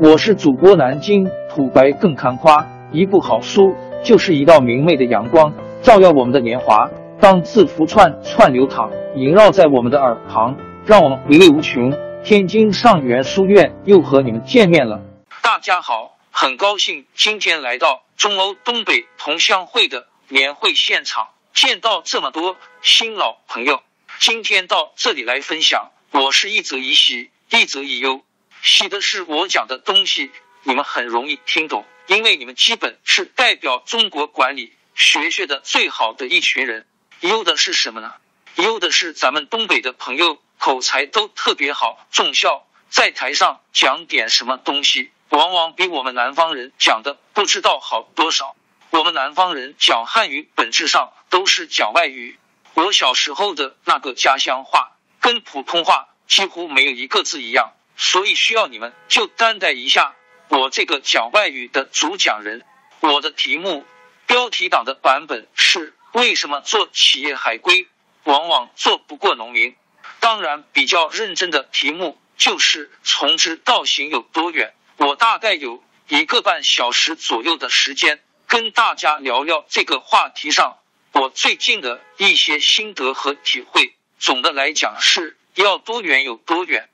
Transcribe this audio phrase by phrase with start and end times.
[0.00, 6.90] 我是主播南京土白更看花，一部好书就是一道明媚的阳光，照耀我们的年华。
[7.20, 11.92] 当字符串串流淌，萦绕在我们的耳旁，让我们回味无穷。
[12.24, 15.00] 天津上元书院又和你们见面了，
[15.42, 23.80] 大家好，很高兴今天来到中欧东北同乡会的年会现场，见到这么多新老朋友。
[24.18, 28.22] 今天到这里来分享，我是一则一喜，一则一忧。
[28.64, 30.30] 喜的是我讲的东西
[30.62, 36.86] 你们很容易听懂，因为你们基本是代表中国管理学学的最好的一群人。
[37.20, 38.14] 忧的是什么呢？
[38.54, 48.56] 忧的是咱们东北的朋友口才都特别好，重孝，在台上讲点什么东西，往往比我们南方人讲的不知道好多少。
[48.88, 52.38] 我们南方人讲汉语本质上都是讲外语。
[52.72, 57.73] 我小时候的那个家乡话跟普通话几乎没有一个字一样。
[57.96, 60.14] 所以需要你们就担待一下
[60.48, 62.64] 我这个讲外语的主讲人。
[63.00, 63.84] 我的题目
[64.26, 67.86] 标题党的版本是：为什么做企业海归
[68.24, 69.76] 往往做不过农民？
[70.20, 74.72] 当然，比较认真的题目就是从知到行有多远。
[74.96, 80.78] 我大概有一个半小时左右的时间跟大家聊聊这个话题上
[81.12, 83.94] 我最近的一些心得和体会。
[84.18, 86.88] 总的来讲是要多远有多远。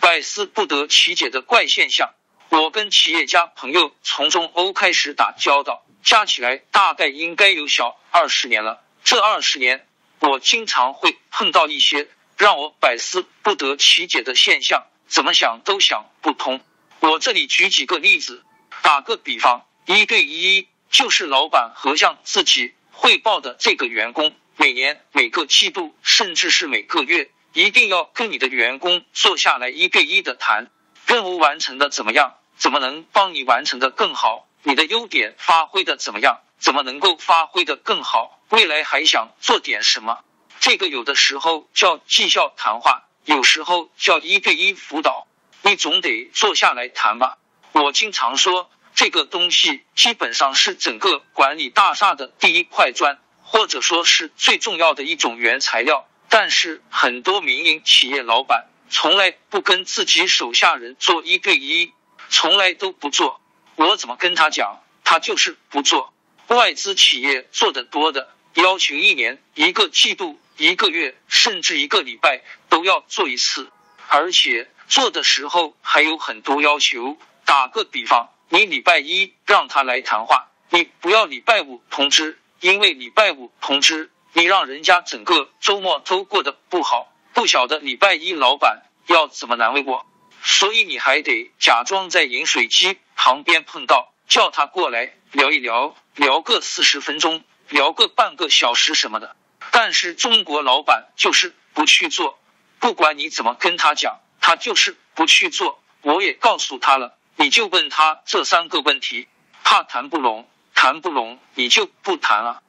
[0.00, 2.14] 百思不得其解的怪现象，
[2.48, 8.82] 我跟企业家朋友从中欧开始打交道，加起来大概应该有小二十年了。
[9.04, 9.86] 这二十年，
[10.20, 16.60] 我经常会碰到一些让我百思不得其解的现象，怎么想都想不通。
[17.00, 18.42] 我这里举几个例子，
[18.82, 27.30] 打个比方，一对一就是老板和向自己汇报的这个员工，每年、每个季度，甚至是每个月。
[27.52, 30.70] 一定要跟你的员工坐下来一对一的谈，
[31.06, 32.36] 任务完成的怎么样？
[32.56, 34.46] 怎么能帮你完成的更好？
[34.62, 36.40] 你的优点发挥的怎么样？
[36.58, 38.38] 怎么能够发挥的更好？
[38.50, 40.18] 未来还想做点什么？
[40.60, 45.26] 这个有的时候叫绩效谈话，有时候叫一对一辅导，
[45.62, 47.38] 你总得坐下来谈吧。
[47.72, 56.06] 我经常说，这个东西基本上是整个管理大厦的第一块砖，或者说是最重要的一种原材料。
[56.30, 61.92] 但是很多民营企业老板从来不跟自己手下人做一对一，
[62.28, 63.40] 从来都不做。
[63.74, 66.14] 我怎么跟他讲，他就是不做。
[66.46, 73.68] 外资企业做的多的，要求一年、一个季度、一个月，甚至一个礼拜都要做一次，
[74.08, 77.16] 而且做的时候还有很多要求。
[77.44, 84.12] 打个比方，你礼拜一让他来谈话，你不要礼拜五通知，因为礼拜五通知。
[84.32, 90.06] 你让人家整个周末都过得不好，不晓得礼拜一老板要怎么难为我，
[90.42, 99.34] 所以你还得假装在饮水机旁边碰到，叫他过来聊一聊，聊个四十分钟，聊个半个小时什么的。
[99.72, 102.38] 但是中国老板就是不去做，
[102.78, 105.82] 不管你怎么跟他讲，他就是不去做。
[106.02, 109.28] 我也告诉他了，你就问他这三个问题，
[109.64, 112.62] 怕谈不拢，谈不拢你就不谈了。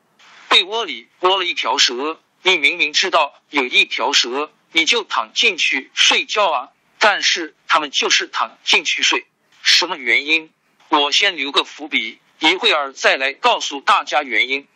[0.52, 6.70] 被窝里窝了一条蛇，你明明知道有一条蛇，你就躺进去睡觉啊！
[7.00, 9.26] 但是他们就是躺进去睡，
[9.64, 10.52] 什么原因？
[10.90, 14.68] 我先留个伏笔，一会儿再来告诉大家原因。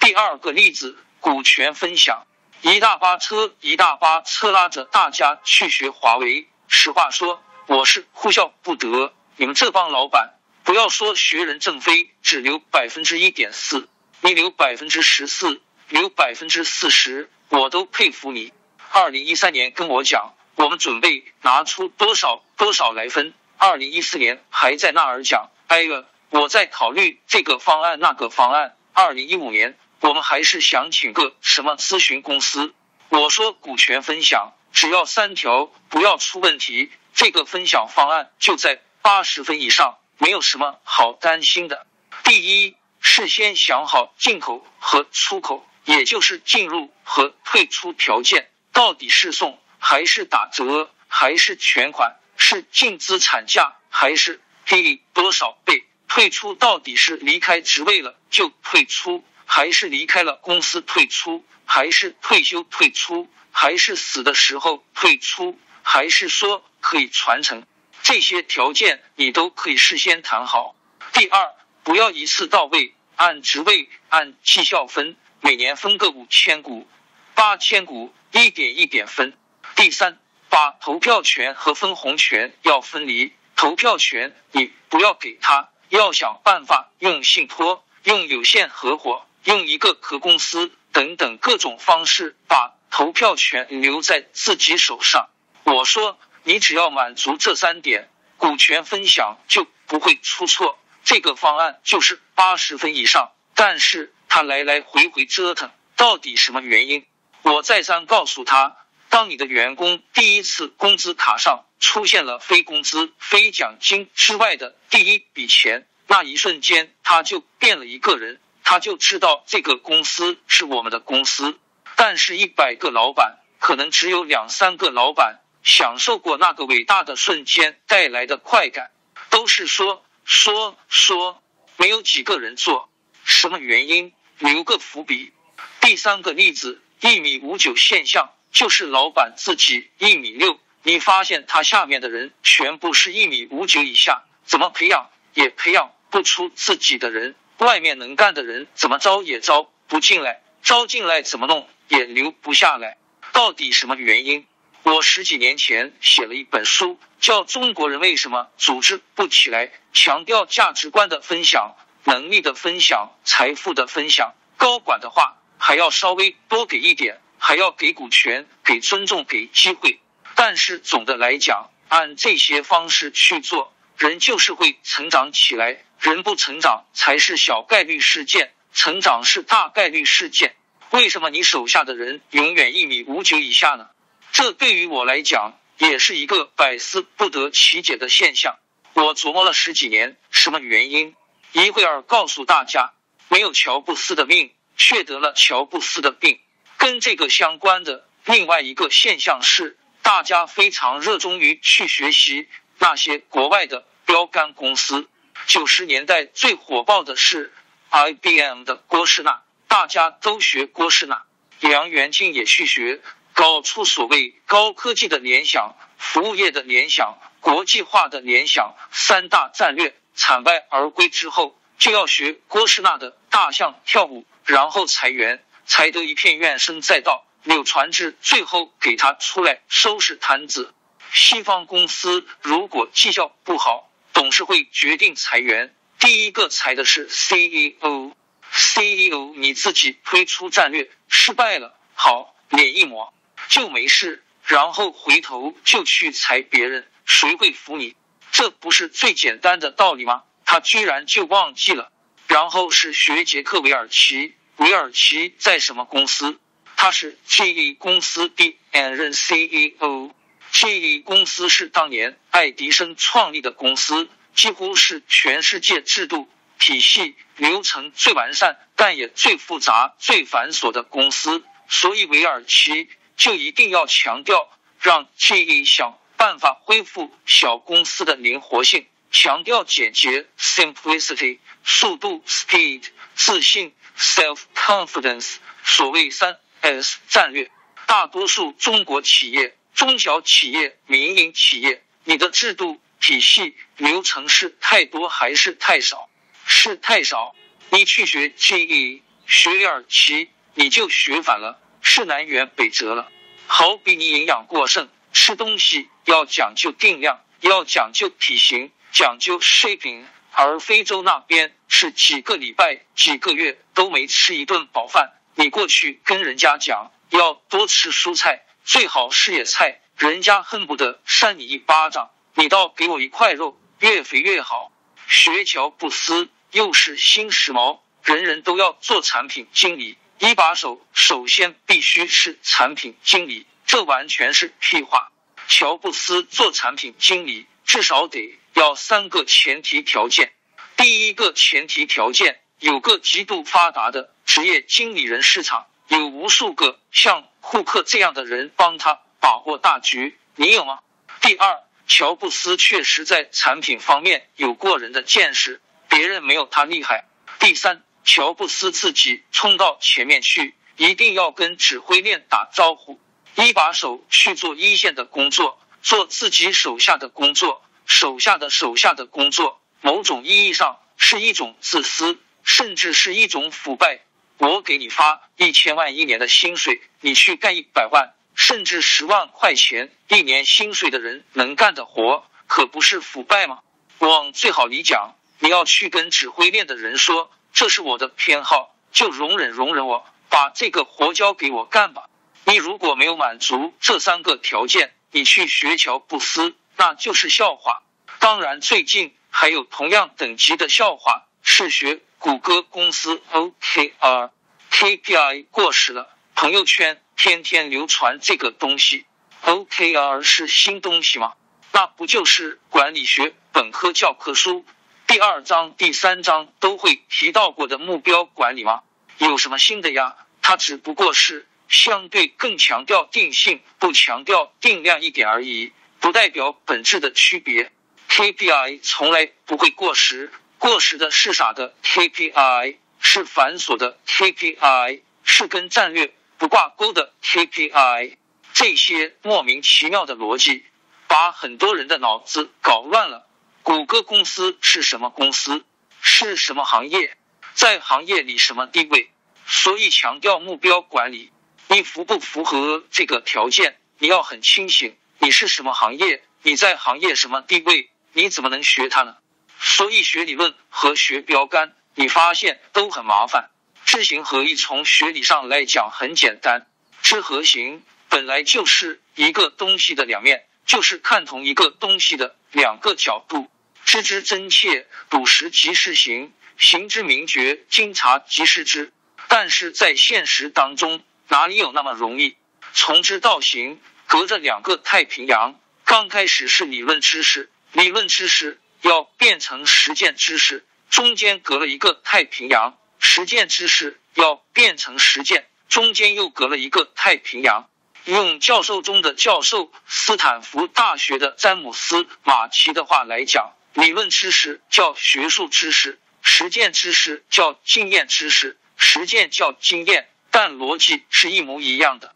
[0.00, 2.26] 第二个例子，股权分享，
[2.60, 6.46] 一大巴车，一大巴车拉着大家去学华为。
[6.68, 9.14] 实话说，我是哭笑不得。
[9.36, 13.88] 你们这帮老板，不要说学人正飞，只留百分之一点四。
[14.24, 18.52] 你留百分之十四，留百分之四十，我都佩服你。
[18.92, 23.34] 二零一三年跟我讲，我们准备拿出多少多少来分。
[23.58, 28.76] 二零一四年还在那儿讲，哎呀，我在考虑这个方案那个方案。
[28.92, 32.72] 二零一五年，我们还是想请个什么咨询公司。
[33.08, 41.88] 我说股权分享，只要三条不要出问题，这个分享方案就在八十分以上，没有什么好担心的。
[42.22, 42.76] 第一。
[43.04, 55.84] 事先想好进口和出口，也就是进入和退出条件，到底是送还是打折，还是全款，是净资产价还是低多少倍？
[56.06, 67.66] 退出到底是离开职位了就退出，还是离开了公司退出，还是退休退出，还是死的时候退出，还是说可以传承？
[68.04, 70.76] 这些条件你都可以事先谈好。
[71.12, 71.52] 第二。
[71.84, 76.86] 不要一次到位，按职位、按绩效分，每年分个五千股、
[77.34, 79.36] 八千股，一点一点分。
[79.74, 80.18] 第三，
[80.48, 95.28] 把投票权和分红权要分离，投票权你不要给他，要想办法用信托、用有限合伙、用一个壳公司等等各种方式把投票权留在自己手上。
[95.64, 100.78] 我说，你只要满足这三点，股权分享就不会出错。
[101.04, 103.32] 这个方案就是八十分以上。
[103.54, 107.04] 但是他来来回回折腾，到底什么原因？
[107.42, 108.76] 我再三告诉他，
[109.08, 121.58] 当你的员工第一次工资卡上出现了非工资、非奖金之外的第一笔钱，那一瞬间他就变了一个人，他就知道这个公司是我们的公司。
[121.94, 128.90] 但是，一百个老板可能只有两三个老板享受过那个伟大的瞬间带来的快感，
[129.28, 131.42] 都是说说说，
[131.76, 132.88] 没有几个人做。
[133.24, 134.12] 什么原因？
[134.38, 135.32] 留个伏笔。
[135.80, 152.98] 第三个例子，一米五九现象，就是老板自己一米六，你发现他下面的人全部是一米五九以下，怎么培养也培养不出自己的人，外面能干的人怎么招也招不进来，招进来怎么弄也留不下来，
[153.32, 154.46] 到底什么原因？
[154.84, 161.76] 我十几年前写了一本书，叫《中国人为什么组织不起来》，强调价值观的分享。
[162.04, 170.00] 能力的分享，财富的分享，高管的话还要稍微多给一点，还要给股权，给尊重，给机会。
[170.34, 175.84] 但是总的来讲，按这些方式去做，人就是会成长起来。
[176.00, 180.56] 人不成长才是小概率事件，成长是大概率事件。
[180.90, 183.90] 为什么你手下的人永远一米五九以下呢？
[184.32, 188.58] 这对于我来讲也是一个百思不得其解的现象。
[188.94, 191.14] 我琢磨了十几年，什么原因？
[191.52, 192.92] 一会儿告诉大家，
[193.28, 196.40] 没有乔布斯的命，却得了乔布斯的病。
[196.78, 202.48] 跟这个相关的另外一个现象是，大家非常热衷于去学习
[202.78, 205.08] 那些国外的标杆公司。
[205.46, 207.52] 九十年代最火爆的是
[207.90, 211.22] IBM 的郭士纳，大家都学郭士纳。
[211.60, 213.00] 梁元进也去学，
[213.34, 219.94] 搞出所谓高科技的联想、服务业的联想、国际化的联想三大战略。
[220.14, 227.24] 惨败而归之后，就要学郭士纳的大象跳舞，然后裁员，才得一片怨声载道。
[227.44, 230.74] 柳传志最后给他出来收拾摊子。
[231.12, 238.12] 西方公司如果绩效不好，董事会决定裁员，第一个裁的是 CEO。
[238.52, 243.14] CEO 你自己推出战略失败了，好脸一抹
[243.52, 247.94] 就没事，然后回头就去裁别人，谁会服你？
[248.30, 250.22] 这不是最简单的道理吗？
[250.46, 251.92] 他居然就忘记了。
[252.28, 256.40] 然后是学杰克韦尔奇，韦尔奇在什么公司？
[256.76, 260.14] 他是 GE 公司的现任 CEO。
[260.50, 266.26] GE 公司是当年爱迪生创立的公司，几乎是全世界制度
[266.58, 271.44] 体系流程最完善，但也最复杂、最繁琐的公司。
[271.68, 274.48] 所以韦尔奇就一定要强调，
[274.80, 275.98] 让 GE 想。
[276.14, 282.84] 办法恢复小公司的灵活性，强调简洁 （simplicity）、速度 （speed）、
[283.16, 285.38] 自信 （self-confidence）。
[285.64, 287.50] 所谓三 S 战略，
[287.86, 296.08] 大多数中国企业、中小企业、民营企业，你的制度体系流程是太多还是太少？
[296.46, 297.34] 是太少。
[297.70, 303.10] 你去学 GE，学尔奇，你就学反了，是南辕北辙了。
[303.46, 304.88] 好比你营养过剩。
[305.12, 310.04] 吃东西要讲究定量，要讲究体型，讲究 shaping。
[310.30, 315.12] 而非洲那边是几个礼拜、几个月都没吃一顿饱饭。
[315.34, 322.10] 你过去跟人家讲要多吃蔬菜，最好是野菜，人家恨不得扇你一巴掌。
[322.34, 324.72] 你倒给我一块肉，越肥越好。
[325.06, 333.44] 学乔布斯又是新时髦，人人都要做产品经理，一把手首先必须是产品经理。
[333.66, 335.10] 这完全是屁话。
[335.48, 340.32] 乔布斯做产品经理，至少得要三个前提条件。
[340.76, 350.16] 第一个前提条件，有个极度发达的职业经理人市场，有无数个像库克这样的人帮他把握大局。
[350.36, 350.78] 你有吗？
[351.20, 357.08] 第二，乔布斯确实在产品方面有过人的见识，别人没有他厉害。
[357.40, 363.00] 第三，乔布斯自己冲到前面去，一定要跟指挥链打招呼。
[363.34, 374.00] 一把手去做一线的工作，做自己手下的工作，手下的手下的工作，某种意义上是一种自私，甚至是一种腐败。
[374.38, 383.60] 我给你发一千万一年的薪水，你去干一百万甚至十万块钱一年薪水的人能干的活，可不是腐败吗？
[383.98, 392.04] 往最好里讲，你要去跟指挥链的人说，这是我的偏好，就容忍容忍我，把这个活交给我干吧。
[392.44, 397.82] 你如果没有满足这三个条件，你去学乔布斯，那就是笑话。
[398.18, 404.30] 当然，最近还有同样等级的笑话，是学谷歌公司 OKR
[404.70, 409.06] KPI 过时了，朋友圈天天流传这个东西。
[409.44, 411.34] OKR 是新东西吗？
[411.72, 414.64] 那不就是管理学本科教科书
[415.12, 418.80] 第二章、第三章都会提到过的目标管理吗？
[419.18, 420.16] 有什么新的呀？
[420.40, 421.46] 它只不过是。
[421.68, 427.70] 相对更强调定性，不强调定量一点而已，不代表本质的区别。
[428.08, 432.76] KPI 从来不会过时，过时的是啥的 KPI？
[432.98, 438.16] 是繁琐的 KPI，是跟战略不挂钩的 KPI。
[438.54, 440.64] 这些莫名其妙的逻辑，
[441.06, 443.26] 把很多人的脑子搞乱了。
[443.62, 445.64] 谷歌公司是什么公司？
[446.00, 447.16] 是什么行业？
[447.54, 449.10] 在行业里什么地位？
[449.46, 451.30] 所以强调目标管理。
[451.68, 453.78] 你符不符合这个条件？
[453.98, 454.96] 你要很清醒。
[455.18, 456.24] 你是什么行业？
[456.42, 457.90] 你在行业什么地位？
[458.12, 459.16] 你怎么能学它呢？
[459.60, 463.48] 所以学理论和学标杆，你发现都很麻烦。
[463.84, 466.66] 知行合一从学理上来讲很简单，
[467.00, 473.48] 知和行本来就是一个东西的两面，就是看同一个东西的两个角度。
[473.84, 478.92] 知之真切，笃实即是行；行之明觉，经察即是知。
[479.28, 482.36] 但是在现实当中，哪里有那么容易？
[482.74, 485.58] 从知到行，隔着两个太平洋。
[485.84, 497.68] 刚开始是理论知识，理论知识要变成实践知识，中间隔了一个太平洋；实践知识要变成实践，中间又隔了一个太平洋。
[498.04, 510.08] 用教授中的教授斯坦福大学的詹姆斯马奇的话来讲，理论知识叫学术知识，实践知识叫经验知识，实践叫经验。
[510.30, 512.14] 但逻辑是一模一样的。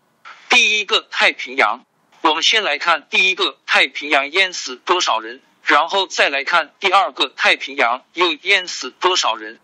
[0.48, 1.84] 第一个太平洋，
[2.22, 9.60] 我们先来看第一个太平洋淹死多少人，然后再来看第二个太平洋又淹死多少人。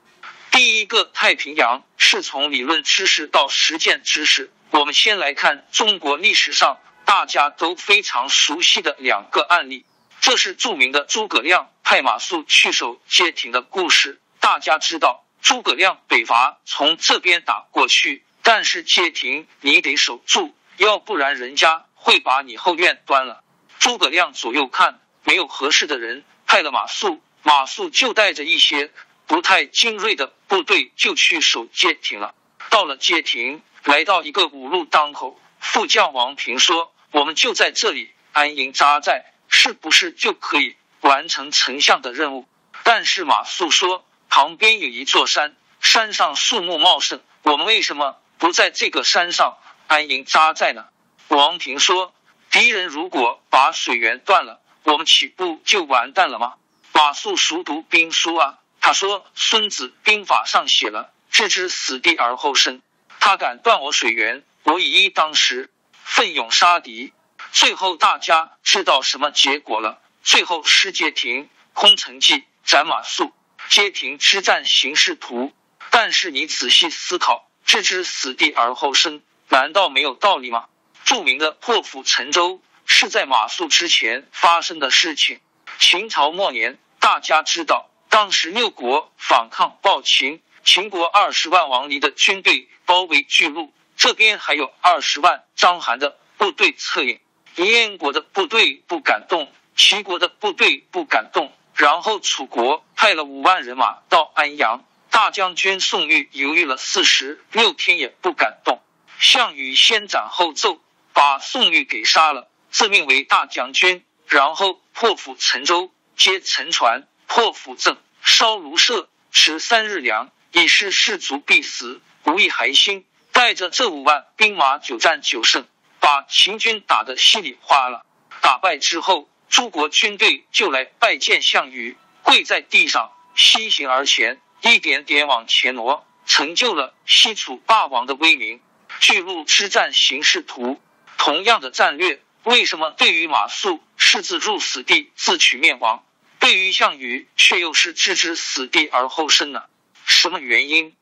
[0.50, 4.50] 第一个太平洋是从理论知识到实践知识。
[4.70, 9.86] 我们先来看中国历史上大家都非常熟悉的两个案例，
[10.22, 14.20] 这是著名的诸葛亮派马谡去守街亭的故事。
[14.38, 18.24] 大家知道，诸葛亮北伐从这边打过去。
[18.40, 23.42] 但是街亭你得守住，要不然人家会把你后院端了。
[23.80, 28.92] 诸葛亮左右看，没有合适的人，派了马谡，马谡就带着一些
[29.26, 32.32] 不太精锐的部队就去守街亭了。
[32.70, 42.48] 到了街亭，来到一个五路当口，副将王平说：“我们就在这里安营扎寨，是不是就可以完成丞相的任务？”
[42.82, 50.86] 但是马谡说：“旁边有一座山，山上树木茂盛，我们为什么？”不在这个山上安营扎寨呢？
[51.28, 52.12] 王平说
[52.50, 56.54] ：“敌人如果把水源断了，我们岂不就完蛋了吗？”
[56.92, 62.82] 马谡熟读兵书啊，他说：“《孙子兵法》上写了‘置之死地而后生’，
[63.20, 65.70] 他敢断我水源，我以一当十，
[66.02, 67.12] 奋勇杀敌。
[67.52, 70.02] 最后大家知道什么结果了？
[70.24, 73.30] 最后失街亭，空城计，斩马谡，
[73.68, 75.52] 街亭之战形势图。
[75.90, 80.66] 但是你仔细思考。”置之死地而后生，难道没有道理吗？
[81.04, 85.40] 著名的破釜沉舟是在马谡之前发生的事情。
[85.78, 97.20] 秦朝末年，大家知道，当时六国反抗暴秦，秦国二十万王离的军队包围巨鹿，这边还有二十万章邯的部队策应。
[97.56, 104.84] 燕国的部队不敢动，齐国的部队不敢动，然后楚国派了五万人马到安阳。
[105.10, 108.80] 大将军宋玉犹豫了四十六天也不敢动，
[109.18, 110.80] 项羽先斩后奏，
[111.12, 123.04] 把宋玉给杀了，自命为大将军，然后破釜沉舟，接沉船，破釜阵，烧庐舍，持三日粮，以示士卒必死，无一还心。
[123.32, 125.66] 带着这五万兵马，久战久胜，
[126.02, 128.02] 把秦军打得稀里哗啦。
[128.40, 134.40] 打败之后，诸国军队就来拜见项羽，跪在地上，西行而前。
[134.62, 138.60] 一点点往前挪，成就了西楚霸王的威名。
[138.98, 140.80] 巨鹿之战形势图，
[141.18, 146.04] 同样的战略，为什么对于马谡是自入死地自取灭亡，
[146.40, 149.64] 对于项羽却又是置之死地而后生呢？
[150.04, 150.96] 什么原因？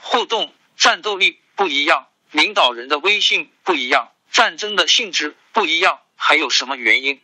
[0.00, 7.22] 互动战斗力不一样，领导人的威信不一样，战争的性质不一样，还有什么原因？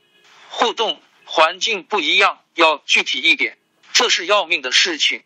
[0.48, 3.58] 互动环境不一样，要具体一点，
[3.92, 5.22] 这是要命的事情。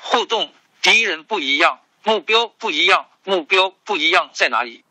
[0.00, 0.52] 互动
[0.82, 4.82] 敌人不一样，目标不一样，目标不一样在哪里？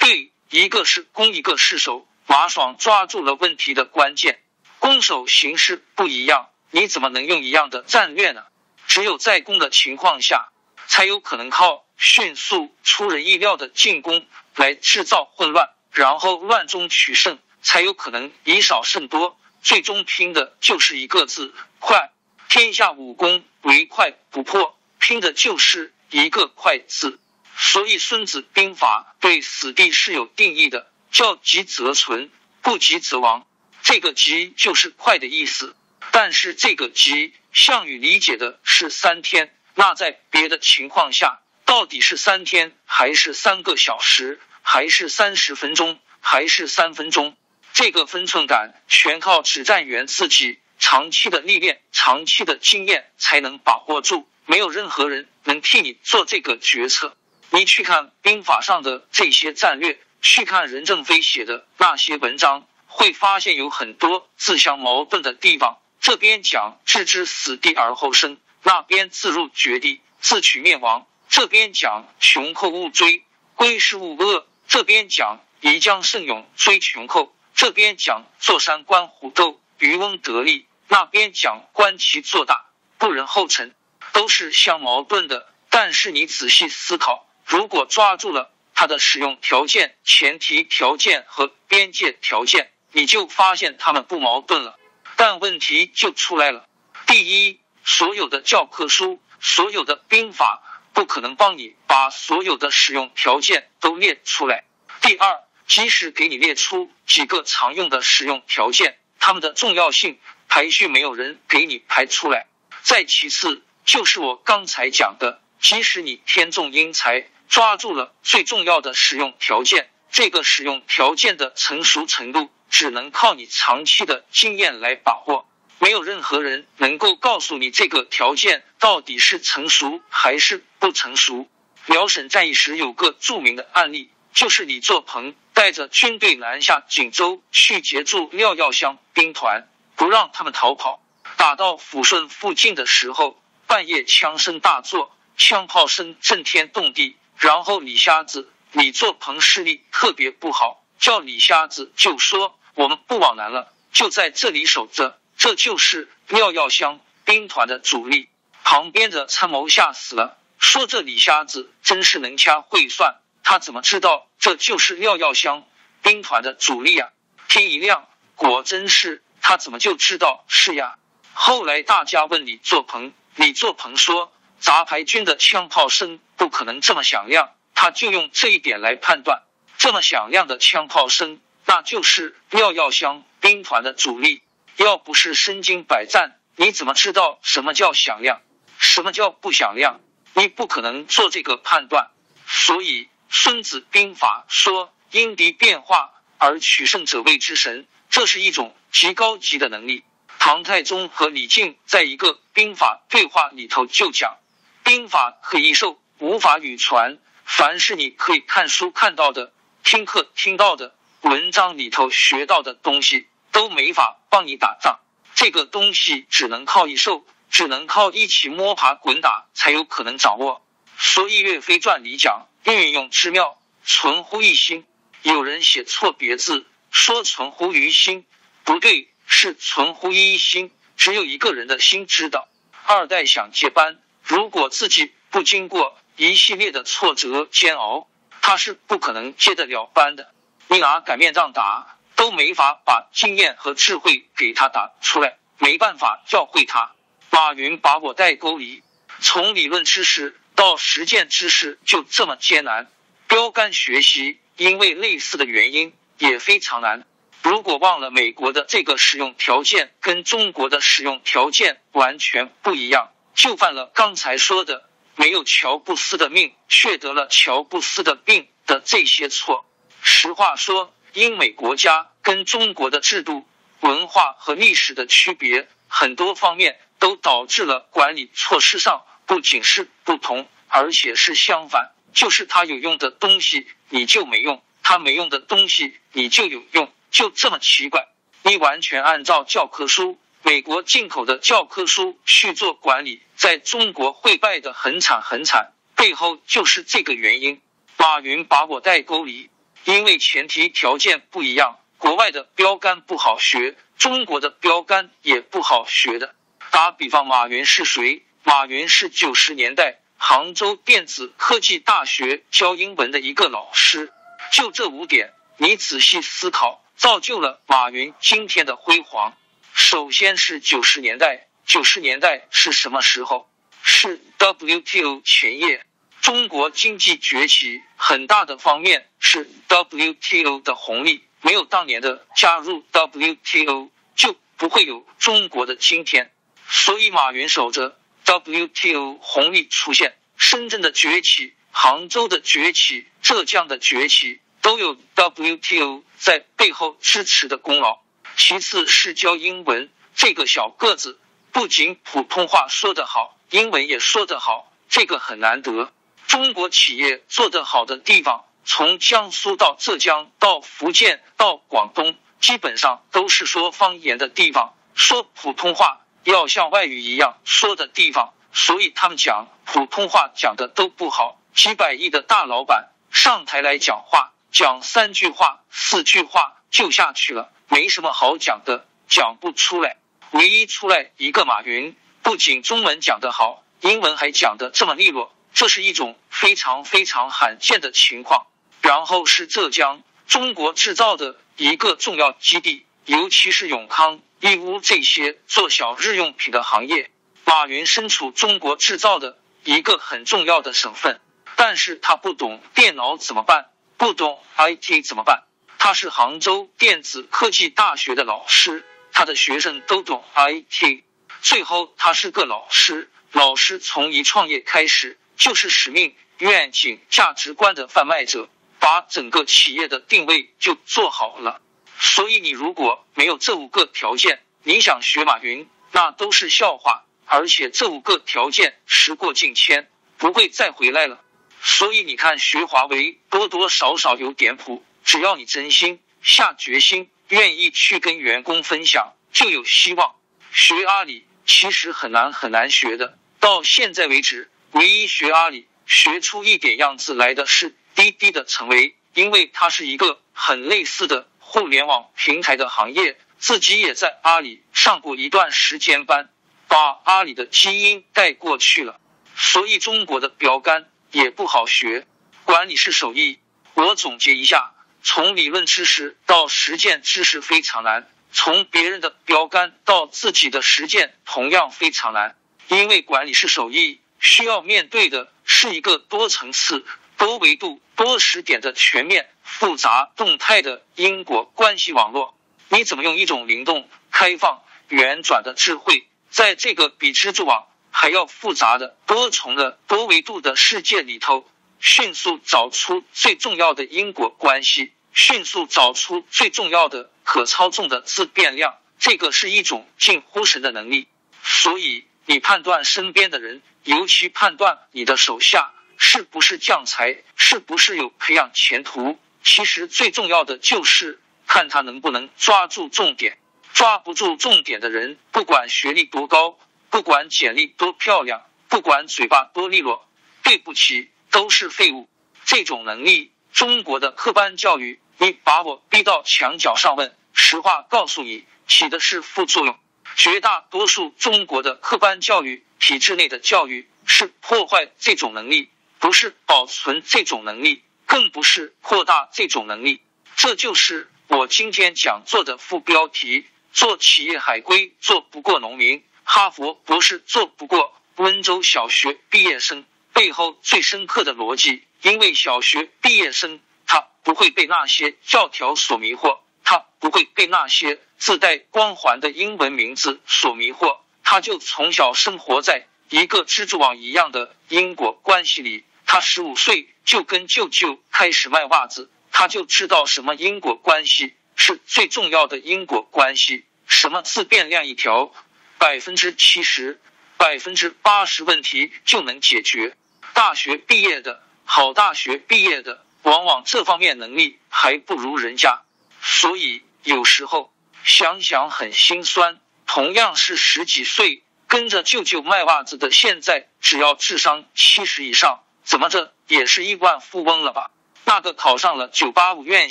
[0.00, 2.04] 对，一个是攻，一个是守。
[2.26, 4.42] 马爽抓住了问题的关键，
[4.80, 8.42] 攻守形势不一样，你怎么能用一样的战略呢？
[8.88, 10.48] 只有在攻的情况下，
[10.88, 19.38] 才有可能靠迅速、出人意料的进攻来制造混乱，然后乱中取胜，才有可能以少胜多。
[19.62, 22.10] 最终拼的就是一个字快，
[22.48, 27.20] 天下武功唯快不破，拼的就是一个快字。
[27.56, 32.30] 所以《孙子兵法》对死地是有定义的，叫急则存，
[32.62, 33.46] 不急则亡。
[33.82, 35.76] 这个急就是快的意思，
[36.10, 47.36] 但是这个急，项羽理解的是三天，那在别的情况下，到底是三天，还是三个小时，还是三十分钟，还是三分钟？
[47.74, 57.16] 这个分寸感全靠指战员自己长期的历练、长期的经验才能把握住，没有任何人能替你做这个决策。
[57.50, 65.78] 你去看兵法上的这些战略，去看任正非写的那些文章，会发现有很多自相矛盾的地方。
[66.00, 73.22] 这边讲置之死地而后生，那边自入绝地自取灭亡；这边讲穷寇勿追，
[73.54, 77.36] 归师勿遏；这边讲宜将胜勇追穷寇。
[77.54, 82.64] 这边讲坐山观虎斗，渔翁得利；那边讲观其做大，
[82.96, 83.74] 不人后尘，
[84.14, 85.46] 都是相矛盾的。
[85.68, 94.78] 但是你仔细思考，如果抓住了它的使用条件、前提条件和边界条件，你就发现它们不矛盾了。
[95.16, 96.66] 但问题就出来了：
[97.06, 100.62] 第一，所有的教科书、所有的兵法
[100.92, 104.64] 不可能帮你把所有的使用条件都列出来；
[105.00, 110.18] 第二，即使给你列出几个常用的使用条件，它们的重要性
[110.48, 112.46] 排序没有人给你排出来。
[112.82, 125.46] 再其次，就是我刚才讲的，即使你天纵英才，抓住了最重要的使用条件，这个使用条件的成熟程度，只能靠你长期的经验来把握。
[125.82, 131.48] 没有任何人能够告诉你这个条件到底是成熟还是不成熟。
[131.86, 134.08] 辽沈战役时有个著名的案例。
[134.32, 141.02] 就是李作鹏带着军队南下锦州，去截住廖耀湘兵团，不让他们逃跑。
[141.36, 147.16] 打到抚顺附近的时候，半夜枪声大作，枪炮声震天动地。
[147.36, 158.28] 然后李瞎子、李作鹏视力特别不好，叫李瞎子就说：“我们不往南了，就在这里守着。”这就是廖耀湘兵团的主力。
[158.62, 165.66] 旁边的参谋吓死了，说：“这李瞎子真是能掐会算。”他怎么知道这就是廖耀湘
[166.00, 167.08] 兵团的主力啊？
[167.48, 170.94] 天一亮，果真是他怎么就知道是呀？
[171.32, 179.42] 后来大家问李作鹏，李作鹏说：“杂牌军的枪炮声不可能这么响亮。”他就用这一点来判断，
[179.76, 184.40] 这么响亮的枪炮声，那就是廖耀湘兵团的主力。
[184.76, 188.40] 要不是身经百战，你怎么知道什么叫响亮，
[188.78, 190.00] 什么叫不响亮？
[190.34, 192.10] 你不可能做这个判断，
[192.46, 193.08] 所以。
[193.34, 200.04] 孙子兵法说：“因敌变化而取胜者谓之神。”这是一种极高级的能力。
[200.38, 204.36] 唐太宗和李靖在一个兵法对话里头就讲
[204.84, 207.16] ：“兵法可以授，无法与传。
[207.46, 214.98] 凡是你可以看书看到的、听课听到的、文章里头学到的东西，都没法帮你打仗。
[215.36, 220.66] 这个东西只能靠一兽，只能靠一起摸爬滚打才有可能掌握。”
[220.98, 222.48] 所以《岳飞传》里讲。
[222.64, 224.86] 运用之妙，存乎一心。
[225.22, 228.24] 有人写错别字，说存乎于心，
[228.62, 230.70] 不对，是存乎一心。
[230.96, 232.46] 只有一个人的心知道。
[232.86, 238.06] 二代想接班，如果自己不经过一系列的挫折煎熬，
[238.40, 240.32] 他是不可能接得了班的。
[240.68, 246.92] 你拿擀面杖打，都没法把经验和智慧给他打出来，没办法教会他。
[247.30, 248.84] 马云把我带沟里，
[249.18, 250.38] 从理论知识。
[250.54, 252.88] 到实践知识就这么艰难，
[253.26, 257.04] 标杆学习因为类似的原因也非常难。
[257.42, 269.64] 如果忘了美国的这个使用条件跟中国的使用条件完全不一样，就犯了刚才说的没有乔布斯的命却得了乔布斯的病的这些错。
[270.02, 273.46] 实话说，英美国家跟中国的制度、
[273.80, 279.02] 文化和历史的区别，很多方面都导致了管理措施上。
[279.24, 288.08] 不仅是不同，而且是相反，就是他有用的东西你就没用，他没用的东西你就有用，就这么奇怪。
[288.42, 295.72] 你完全按照教科书，美国进口的教科书去做管理，在中国会败的很惨很惨。
[295.96, 297.60] 背后就是这个原因。
[297.96, 299.48] 马云把我带沟里，
[299.84, 306.34] 因为前提条件不一样，国外的标杆不好学，中国的标杆也不好学的。
[306.72, 308.24] 打比方，马云是谁？
[308.42, 314.12] 马云是九十年代杭州电子科技大学教英文的一个老师。
[314.52, 319.36] 就这五点，你仔细思考，造就了马云今天的辉煌。
[319.72, 323.48] 首先是九十年代，九十年代是什么时候？
[323.84, 325.86] 是 WTO 前夜。
[326.20, 336.32] 中国经济崛起很大的方面是 WTO 的红利，没有当年的加入 WTO，就不会有中国的今天。
[336.68, 348.00] 所以马云守着 WTO 红利出现，深圳的崛起、杭州的崛起、浙江的崛起，都有 WTO 在背后支持的功劳。
[348.36, 351.18] 其次是教英文，这个小个子
[351.50, 355.92] 不仅普通话说得好，英文也说得好，这个很难得。
[356.28, 371.38] 中国企业做得好的地方，从江苏到浙江到福建到广东，基本上都是说方言的地方，说普通话要像外语一样说的地方，所以他们讲普通话讲的都不好。
[371.54, 379.96] 几百亿的大老板上台来讲话，讲三句话、四句话就下去了，没什么好讲的，讲不出来。
[380.30, 385.34] 唯一出来一个马云，不仅中文讲得好，英文还讲得这么利落。
[385.52, 388.46] 这是一种非常非常罕见的情况。
[388.82, 397.10] 然后是浙江，中国制造的一个重要基地，尤其是永康、义乌这些做小日用品的行业。
[397.44, 401.20] 马云身处中国制造的一个很重要的省份，
[401.56, 403.70] 但是他不懂电脑怎么办？
[403.96, 405.44] 不懂 IT 怎么办？
[405.78, 411.02] 他是杭州电子科技大学的老师，他的学生都懂 IT。
[411.40, 415.18] 最后，他是个老师，老师从一创业开始。
[415.34, 418.48] 就是使命、愿景、价值观的贩卖者，
[418.82, 421.62] 把整个企业的定位就做好了。
[422.00, 427.04] 所以，你如果没有这五个条件，你想学马云，那都是笑话。
[427.26, 431.20] 而且，这五个条件时过境迁，不会再回来了。
[431.62, 434.84] 所以，你看学华为，多多少少有点谱。
[435.04, 440.16] 只要你真心下决心，愿意去跟员工分享，就有希望。
[440.52, 444.50] 学阿里其实很难很难学的，到现在为止。
[444.72, 456.30] 唯一学阿里学出一点样子来的是滴滴的成为，因为它是一个很类似的互联网平台的行业，自己也在阿里上过一段时间班，
[456.68, 458.98] 把阿里的基因带过去了。
[459.36, 462.06] 所以中国的标杆也不好学，
[462.44, 463.38] 管理是手艺。
[463.74, 472.36] 我总结一下，从理论知识到实践知识非常难，从别人的标杆到自己的实践同样非常难，
[472.68, 474.00] 因为管理是手艺。
[474.24, 476.84] 需要面对的是一个多层次、
[477.22, 482.36] 多维度、多时点的全面、复杂、动态的因果关系网络。
[482.68, 498.74] 你怎么用一种灵动、开放、圆转的智慧，在这个比蜘蛛网还要复杂的多重的多维度的世界里头，迅速找出最重要的因果关系，迅速找出最重要的可操纵的自变量？
[498.98, 501.06] 这个是一种近乎神的能力。
[501.44, 503.62] 所以，你判断身边的人。
[503.84, 505.72] 尤其判断你的手下
[506.04, 509.20] 是不是将才，是不是有培养前途。
[509.44, 513.38] 其实最重要的就是看他能不能抓住重点。
[513.72, 516.58] 抓不住重点的人，不管学历多高，
[516.90, 520.06] 不管简历多漂亮，不管嘴巴多利落，
[520.42, 522.08] 对不起，都是废物。
[522.44, 529.78] 这种能力，中国的科班教育，你把我逼到墙角上问，实话告诉你，起的是副作用。
[530.16, 532.66] 绝大多数中国的科班教育。
[532.82, 535.70] 体制内的教育是破坏这种能力，
[536.02, 540.02] 不是保存这种能力，更不是扩大这种能力。
[540.34, 549.84] 这就是我今天讲座的副标题：做企业海归做不过农民，哈佛博士做不过温州小学毕业生。
[550.12, 560.98] 背后最深刻的逻辑，因为小学毕业生他不会被那些教条所迷惑，他不会被那些自带光环的英文名字所迷惑。
[561.22, 565.84] 他就从小生活在一个蜘蛛网一样的因果关系里。
[566.06, 575.32] 他十五岁就跟舅舅开始卖袜子，他就知道什么因果关系是最重要的因果关系，什么自变量一条，
[575.78, 577.00] 百分之七十、
[577.36, 579.96] 百分之八十问题就能解决。
[580.34, 585.82] 大学毕业的好，大学毕业的往往这方面能力还不如人家，
[586.20, 587.72] 所以有时候
[588.04, 589.60] 想想很心酸。
[589.86, 597.90] 同样是十几岁，跟着舅舅卖袜子的，现在只要智商七十以上，怎么着也是亿万富翁了吧？
[598.24, 599.90] 那个考上了九八五院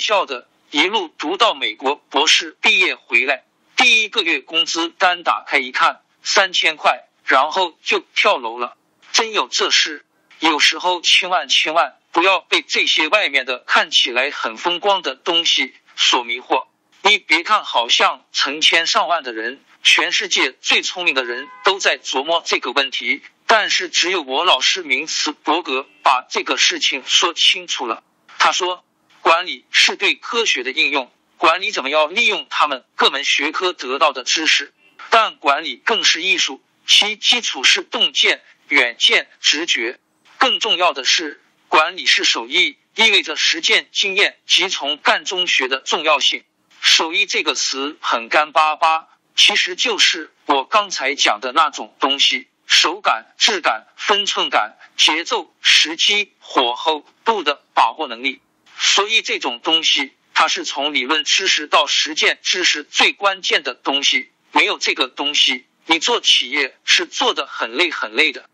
[0.00, 3.44] 校的，一路读到美国博士毕业回来，
[3.76, 8.76] 第一个月工资单打开一看三千块，然后就跳楼了。
[9.12, 10.04] 真有这事？
[10.40, 16.66] 有时候千万千万不要被这些外面的看起来很风光的东西所迷惑。
[17.02, 19.60] 你别看好像成千上万的人。
[19.84, 23.20] 全世界最聪明的人都在琢磨这个问题，
[23.54, 28.02] 但是只有我老师名词伯格把这个事情说清楚了。
[28.38, 28.82] 他说，
[29.20, 34.72] 管理是对科学的应用，管理怎么要利用他们各门学科得到的知识，
[35.10, 40.00] 但管理更是艺术，其基础是洞见、远见、直觉。
[40.38, 46.42] 更重要的是，管理是手艺，意味着实践经验及从干中学的重要性。
[46.80, 49.08] 手艺这个词很干巴巴。
[49.36, 58.40] 其实就是我刚才讲的那种东西：手感、质感、分寸感、节奏、时机、火候度的把握能力。
[58.78, 64.30] 所以这种东西，它是从理论知识到实践知识最关键的东西。
[64.50, 68.48] 没有这个东西，你做企业是做的很累很累的。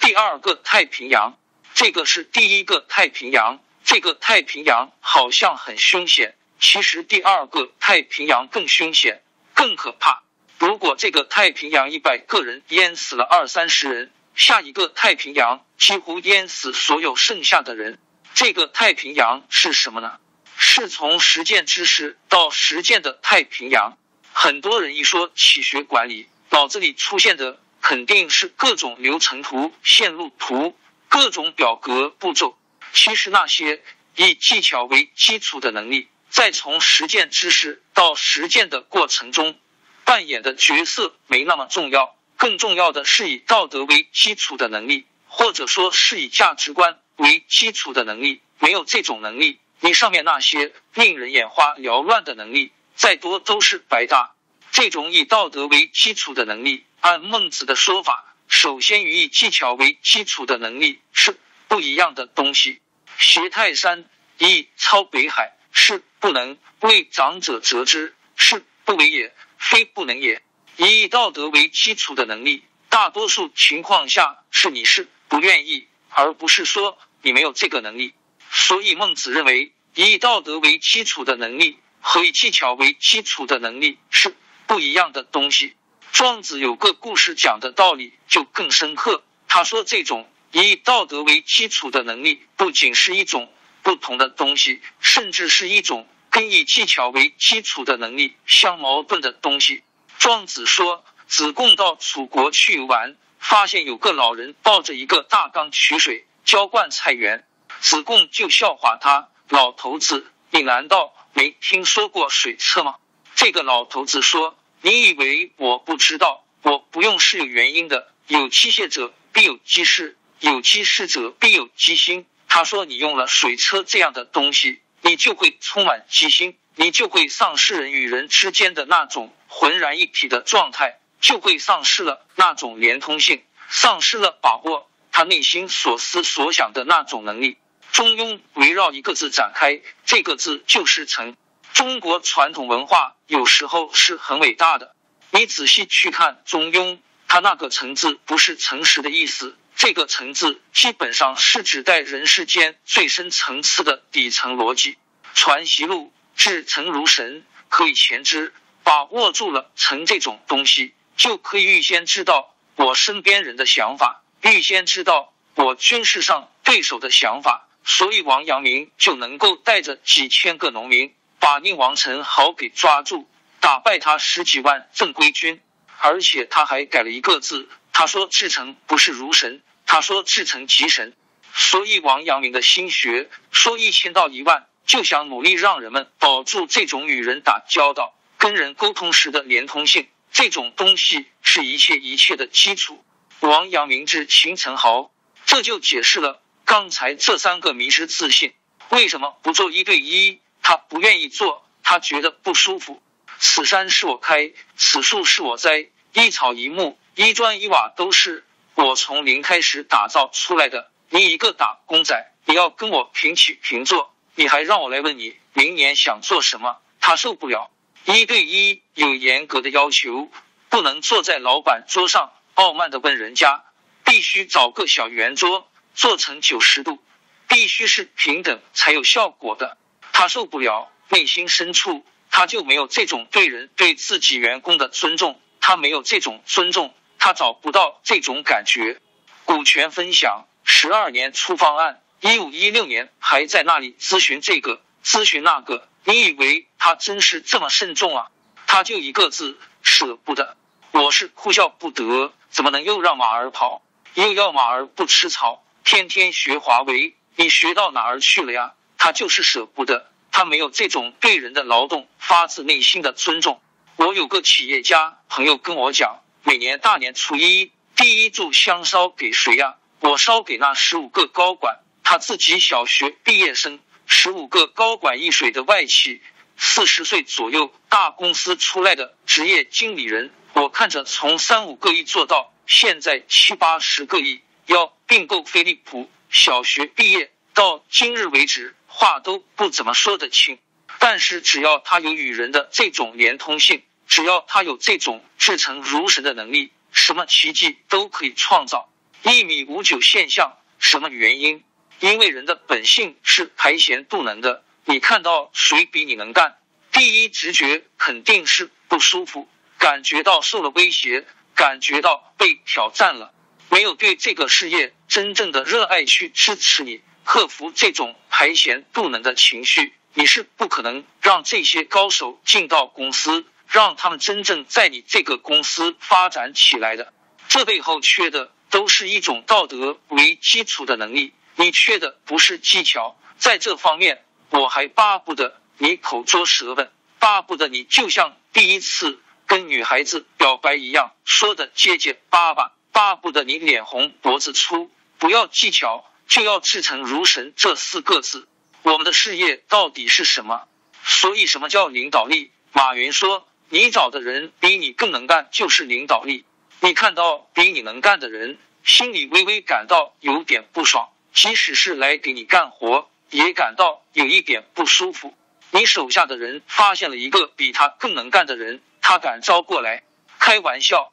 [0.00, 1.38] 第二个太平洋，
[1.74, 3.60] 这个是第一个太平洋。
[3.84, 9.22] 这个太平洋好像很凶险，其实第二个太平洋更凶险。
[9.54, 10.22] 更可怕，
[10.62, 17.98] 如果这个太平洋一百个人淹死了二三十人，下一个太平洋几乎淹死所有剩下的人。
[18.32, 20.20] 这个太平洋是什么呢？
[20.56, 23.98] 是从实践知识到实践的太平洋。
[24.32, 32.56] 很多人一说企学管理，脑子里出现的肯定是各种流程图、线路图、各种表格步骤。
[32.92, 33.82] 其实那些
[34.14, 36.06] 以技巧为基础的能力。
[36.30, 39.54] 在从实践知识到实践的过程中，
[40.04, 48.40] 扮演的角色没那么重要，更重要的是以道德为基础的能力，或者说是以价值观为基础的能力。
[48.58, 54.34] 没有这种能力，你上面那些令人眼花缭乱的能力，再多都是白搭。
[54.70, 61.36] 这种以道德为基础的能力，按孟子的说法，首先与以技巧为基础的能力是
[61.68, 62.80] 不一样的东西。
[63.18, 64.04] 携泰山，
[64.38, 65.52] 以超北海。
[65.74, 70.42] 是不能为长者折之，是不为也，非不能也。
[70.76, 78.12] 以道德为基础的能力，大多数情况下是你是不愿意，而不是说你没有这个能力。
[78.50, 84.34] 所以孟子认为，以道德为基础的能力和以技巧为基础的能力是
[84.66, 85.74] 不一样的东西。
[86.10, 89.22] 庄子有个故事讲的道理就更深刻。
[89.46, 93.50] 他说，这种以道德为基础的能力，不仅是一种。
[93.84, 99.82] 不同的东西，甚至是一种跟以技巧为基础的能力相矛盾的东西。
[100.18, 107.46] 庄子说：“子贡到楚国去玩，发现有个老人抱着一个大缸取水浇灌菜园。
[107.80, 112.96] 子贡就笑话他：‘老头子，你难道没听说过水车吗？’
[113.36, 116.46] 这个老头子说：‘你以为我不知道？
[116.62, 118.10] 我不用是有原因的。
[118.26, 137.58] 有机械者必有机事，有机事者必有机心。’”他说：“你用了水车这样的东西，你就会充满机心，你就会丧失人与人之间的那种浑然一体的状态，就会丧失了那种连通性，丧失了把握他内心所思所想的那种能力。”
[137.92, 141.36] 中庸围绕一个字展开，这个字就是诚。
[141.74, 144.94] 中国传统文化有时候是很伟大的，
[145.30, 149.58] 你仔细去看中庸，它那个诚字不是诚实的意思。
[149.76, 154.96] 这个层次基本上是指代人世间最深层次的底层逻辑。
[155.34, 158.52] 传习录，至诚如神，可以前知。
[158.84, 167.68] 把握住了诚这种东西，就可以预先知道我身边人的想法，预先知道我军事上对手的想法。
[167.84, 173.28] 所以王阳明就能够带着几千个农民，把宁王陈豪给抓住，
[173.60, 175.60] 打败他十几万正规军，
[175.98, 177.68] 而且他还改了一个字。
[177.92, 181.14] 他说：“至诚不是如神。”他说：“至诚即神。”
[181.54, 190.08] 所以王阳明的心学说一千到一万，就想努力让人们保住这种与人打交道、跟人沟通时的连通性。
[190.32, 193.04] 这种东西是一切一切的基础。
[193.40, 195.12] 王阳明之秦成豪，
[195.44, 198.54] 这就解释了刚才这三个迷失自信。
[198.88, 200.40] 为什么不做一对一？
[200.62, 203.02] 他不愿意做，他觉得不舒服。
[203.38, 206.98] 此山是我开，此树是我栽，一草一木。
[207.14, 208.42] 一砖一瓦都是
[208.74, 210.90] 我从零开始打造出来的。
[211.10, 216.78] 你一个打工仔，你要跟我平起平坐，你还让我来问你明年想做什么？
[217.00, 217.70] 他受不了。
[218.06, 220.30] 一对一有严格的要求，
[220.70, 223.62] 不能坐在老板桌上傲慢的问人家，
[224.04, 226.98] 必须找个小圆桌，做成九十度，
[227.46, 229.76] 必须是平等才有效果的。
[230.12, 239.00] 他受不了，内心深处他就没有这种对人对自己员工的尊重，他没有这种尊重，他找不到这种感觉。
[239.44, 245.88] 股权分享十二年出方案，一五一六年还在那里咨询这个咨询那个。
[246.02, 248.26] 你以为他真是这么慎重啊？
[248.66, 250.56] 他就一个字，舍不得。
[250.90, 253.82] 我是哭笑不得，怎么能又让马儿跑，
[254.14, 258.74] 又要马儿不吃草，天天学华为，你学到哪儿去了呀？
[258.98, 263.62] 他就是舍不得，他没有这种对人的劳动发自内心的尊重。
[263.94, 269.76] 我有个企业家朋友跟我讲，每年大年初一第一炷香烧给谁呀？
[270.00, 273.78] 我烧给那十五个高管，他自己小学毕业生。
[274.06, 276.20] 十五个高管一水的外企，
[276.56, 290.58] 四十岁左右大公司出来的职业经理人，我看着从三五个亿做到现在七八十个亿，要并购飞利浦，小学毕业到今日为止话都不怎么说得清。
[290.98, 298.92] 但是只要他有与人的这种连通性，只要他有这种至诚如神的能力，什么奇迹都可以创造。
[299.22, 301.64] 一米五九现象，什么原因？
[301.98, 306.58] 因为人的本性是排贤度能的，你看到谁比你能干，
[306.92, 309.48] 第一直觉肯定是不舒服，
[309.78, 313.32] 感觉到受了威胁，感觉到被挑战了。
[313.70, 327.12] 没有对这个事业真正的热爱去支持你，克服这种排贤度能的情绪，你是不可能让这些高手进到公司，让他们真正在你这个公司发展起来的。
[327.48, 331.34] 这背后缺的都是一种道德为基础的能力。
[331.56, 348.48] 你缺的不是技巧，在这方面，我还巴不得你口拙舌笨，巴不得你就像第一次跟女孩子表白一样，说的结结巴巴，巴不得你脸红脖子粗，不要技巧，就要至诚如神这四个字。
[348.82, 350.66] 我们的事业到底是什么？
[351.04, 352.50] 所以，什么叫领导力？
[352.72, 356.44] 马云说：“你找的人比你更能干，就是领导力。
[356.80, 365.34] 你看到比你能干的人，心里微微感到有点不爽。”即使是来给你干活，也感到有一点不舒服。
[365.70, 370.02] 你手下的人发现了一个比他更能干的人，他敢招过来
[370.38, 371.10] 开玩笑，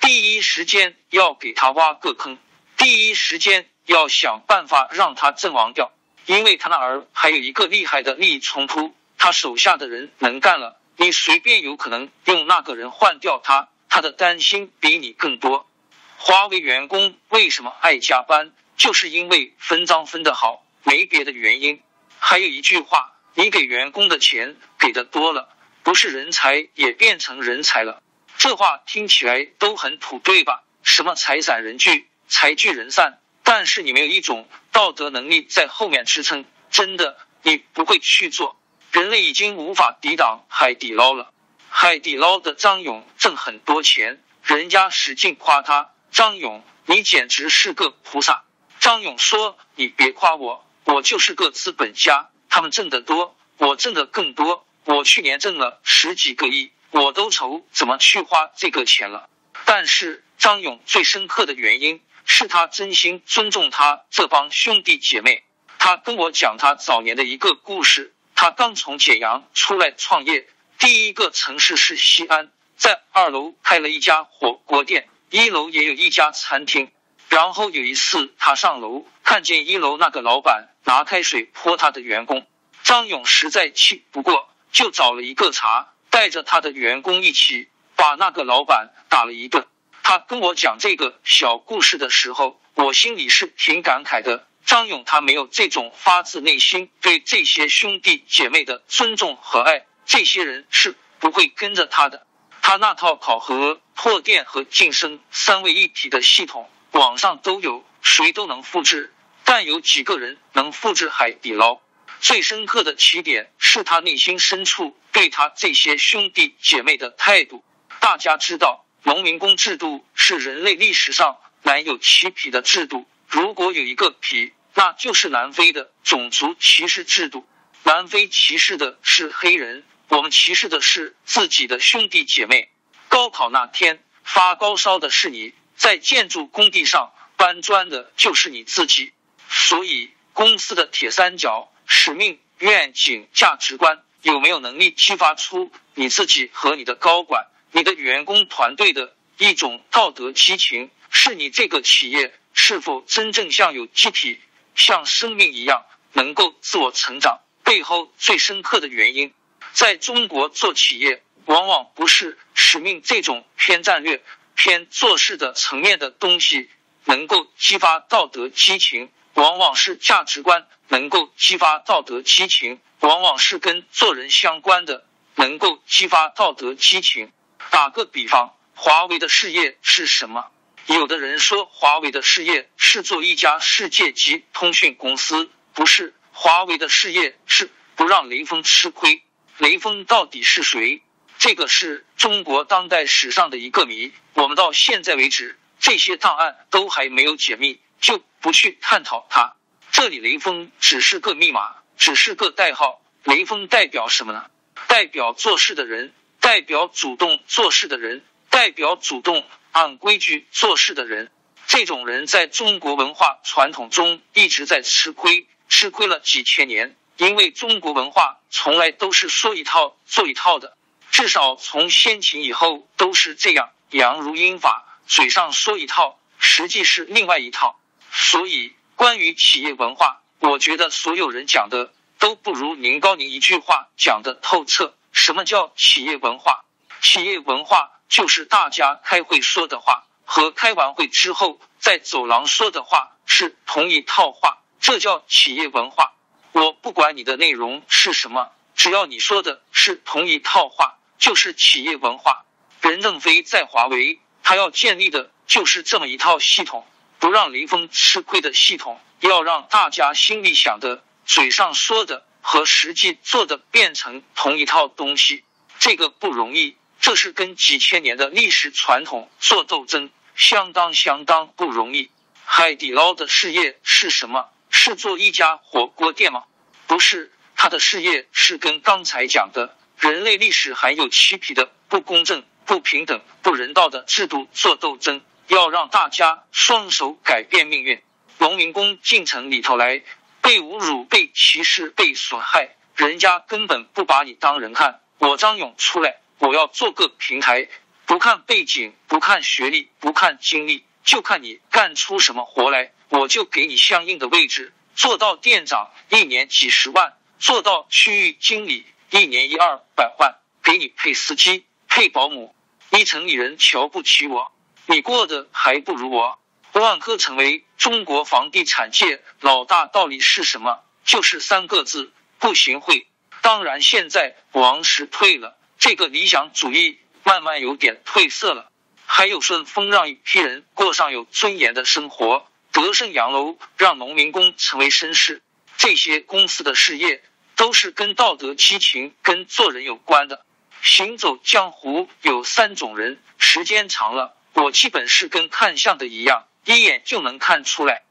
[0.00, 2.38] 第一时间要给他挖个坑，
[2.78, 5.92] 第一时间要想办法让他阵亡掉，
[6.24, 8.94] 因为他那儿还有一个厉害的利益冲突。
[9.18, 15.70] 他手下的人能干了，你随便有可能用那个人换掉他，他的担心比你更多。
[16.16, 18.52] 华为员工为什么爱加班？
[18.76, 21.80] 就是因为分赃分的好，没别的原因。
[22.18, 25.48] 还有一句话，你给员工的钱给的多了，
[25.84, 28.02] 不是人才也变成人才了。
[28.36, 30.64] 这话听起来都很土，对吧？
[30.82, 38.58] 什么财散人聚，财聚人散，但是你没有一种道德能力在后面支撑，真的你不会去做。
[38.90, 41.32] 人类已经无法抵挡海底捞了。
[41.68, 48.44] 海底捞的张勇挣很多钱，人家使劲夸他，张勇，你简直是个菩萨。
[48.80, 52.30] 张勇说：“你别夸我，我就是个资本家。
[52.48, 54.66] 他们挣得多，我挣的更多。
[54.84, 59.28] 我去年挣了十几个亿，我都愁怎么去花这个钱了。
[59.66, 65.44] 但是张勇最深刻的原因是他真心尊重他这帮兄弟姐妹。
[65.78, 68.14] 他跟我讲他早年的一个故事。
[68.40, 70.46] 他刚从简阳出来创业，
[70.78, 76.92] 第一个城市是西安，在二楼开了一家火锅店，一楼也有一家餐厅。”
[77.28, 82.46] 然后有一次，他上楼看见一楼那个老板拿开水泼他的员工，
[82.84, 89.66] 张勇实在气不过，就找了一个茬，带着他的员工一起把那个老板打了一顿。
[90.04, 94.46] 他跟我讲这个小故事的时候，我心里是挺感慨的。
[94.68, 102.26] 张勇他没有这种发自内心对这些兄弟姐妹的尊重和爱，这些人是不会跟着他的。
[102.60, 106.68] 他那套考核、破店和晋升三位一体的系统。
[106.92, 111.80] 网上都有，谁都能复制，但有几个人能复制海底捞？
[112.20, 117.64] 最深刻的起点是他内心深处对他这些兄弟姐妹的态度。
[118.00, 123.06] 大家知道，农民工制度是人类历史上难有其匹的制度。
[123.26, 127.46] 如果有一个匹，那就是南非的种族歧视制度。
[127.84, 132.70] 南非歧视的是黑人，我们歧视的是自己的兄弟姐妹。
[133.08, 135.54] 高考那天发高烧的是你。
[135.76, 139.12] 在建筑工地上搬砖的就是你自己，
[139.48, 150.90] 所以公司的铁三角：使命、愿景、价值观，有没有能力激发出你自己和你的高管、你的员工团队的一种道德激情？
[151.10, 154.40] 是你这个企业是否真正像有机体、
[154.78, 157.40] 像生命一样能够自我成长？
[157.64, 159.34] 背后最深刻的原因，
[159.72, 164.22] 在中国做企业，往往不是使命这种偏战略、
[164.54, 166.70] 偏做事的层面的东西
[167.04, 172.80] 能够激发道德激情，往往是价值观能够激发道德激情。
[173.00, 175.06] 往往是跟做人相关的，
[175.36, 177.30] 能够激发道德激情。
[177.70, 180.50] 打个比方，华为的事业是什么？
[180.94, 186.14] 有的人说华为的事业是做一家世界级通讯公司，不是。
[186.32, 189.22] 华为的事业是不让雷锋吃亏。
[189.58, 191.02] 雷锋到底是谁？
[191.38, 194.12] 这个是中国当代史上的一个谜。
[194.32, 199.56] 我们到现在为止，这些档案都还没有解密，就不去探讨它。
[199.92, 201.76] 这里雷锋只是个密码。
[201.98, 204.48] 只是个代号，雷锋代表什么呢？
[204.86, 211.30] 代表做事的人，代表主动做事的人，代表主动按规矩做事的人。
[211.66, 216.96] 这种人在中国文化传统中一直在吃亏，吃亏了几千年。
[217.16, 220.76] 因为中国文化从来都是说一套做一套的，
[221.10, 223.70] 至少从先秦以后都是这样。
[223.90, 227.80] 阳如阴法，嘴上说一套，实际是另外一套。
[228.12, 230.22] 所以，关于企业文化。
[230.40, 234.94] 我觉得所有人讲的都不如宁高宁一句话讲的透彻。
[235.10, 236.64] 什么叫企业文化？
[237.00, 246.12] 企业文化就是大家开会说的话和开完会之后在走廊说的话是同一套话，这叫企业文化。
[246.52, 252.44] 我不管你的内容是什么，只要你说的是同一套话，就是企业文化。
[252.80, 256.86] 任正非在华为，他要建立的就是这么一套系统。
[257.18, 265.44] 不让雷锋吃亏的系统，要让大家心里想的、嘴上说的和实际做的变成同一套东西，
[265.80, 266.76] 这个不容易。
[267.08, 272.10] 这是跟几千年的历史传统做斗争，相当相当不容易。
[272.44, 274.50] 海底捞的事业是什么？
[274.68, 276.44] 是做一家火锅店吗？
[276.86, 285.22] 不是，他的事业是跟刚才讲的人类历史含有漆皮的不公正、不平等、不人道的制度做斗争。
[285.46, 288.02] 要让大家双手改变命运。
[288.36, 290.02] 农民工进城里头来，
[290.42, 295.00] 被侮辱、被歧视、被损害，人家根本不把你当人看。
[295.16, 297.68] 我张勇出来，我要做个平台，
[298.06, 304.72] 不看背景，不看学历，不看经历，就看你干出什么活来，我就给你相应的位置。
[304.94, 312.54] 做到店长，一年几十万；做到区域经理，一年一二百万，给你配司机、配保姆。
[312.90, 314.50] 一城里人瞧不起我。
[314.86, 316.38] 你过得还不如我。
[316.72, 320.80] 万科成为中国房地产界老大，道理是什么？
[321.04, 323.06] 就是三个字：不行贿。
[323.42, 328.70] 当然，现在王石退了，这个理想主义慢慢有点褪色了。
[329.06, 335.42] 还有顺丰让一批人过上有尊严的生活，德胜洋楼让农民工成为绅士。
[335.76, 337.22] 这些公司的事业
[337.56, 340.44] 都是跟道德、激情、跟做人有关的。
[340.82, 344.36] 行走江湖有三种人，时间长了。
[344.52, 348.02] 我基本是跟看相的一样，一眼就能看出来。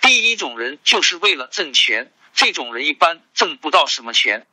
[0.00, 4.46] 第一种人就是为了挣钱，这种人一般挣不到什么钱。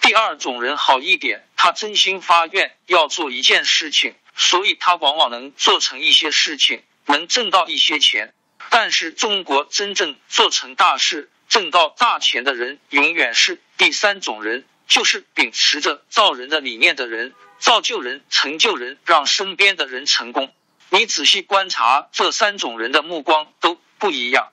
[0.00, 8.32] 第二种人好一点，他真心发愿要做一件事情，所以他往往能做成一些事情，能挣到一些钱。
[8.70, 20.52] 但是中国真正做成大事、挣到大钱的人，永远是第三种人，就是秉持着造人的理念的人，造就人、成就人，让身边的人成功。
[20.88, 24.50] 你仔细观察，这三种人的目光都不一样。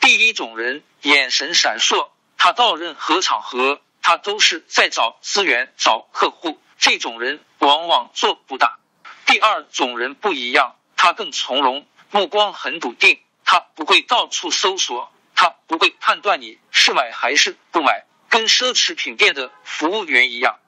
[0.00, 6.60] 第一种人眼神闪烁，他到任何场合，他都是在找资源、找客户。
[6.78, 8.78] 这种人往往做不大。
[9.26, 20.58] 第二种人不一样，他更从容，目光很笃定，他不会到处搜索，他不会判断你是买还是不买，跟奢侈品店的服务员一样。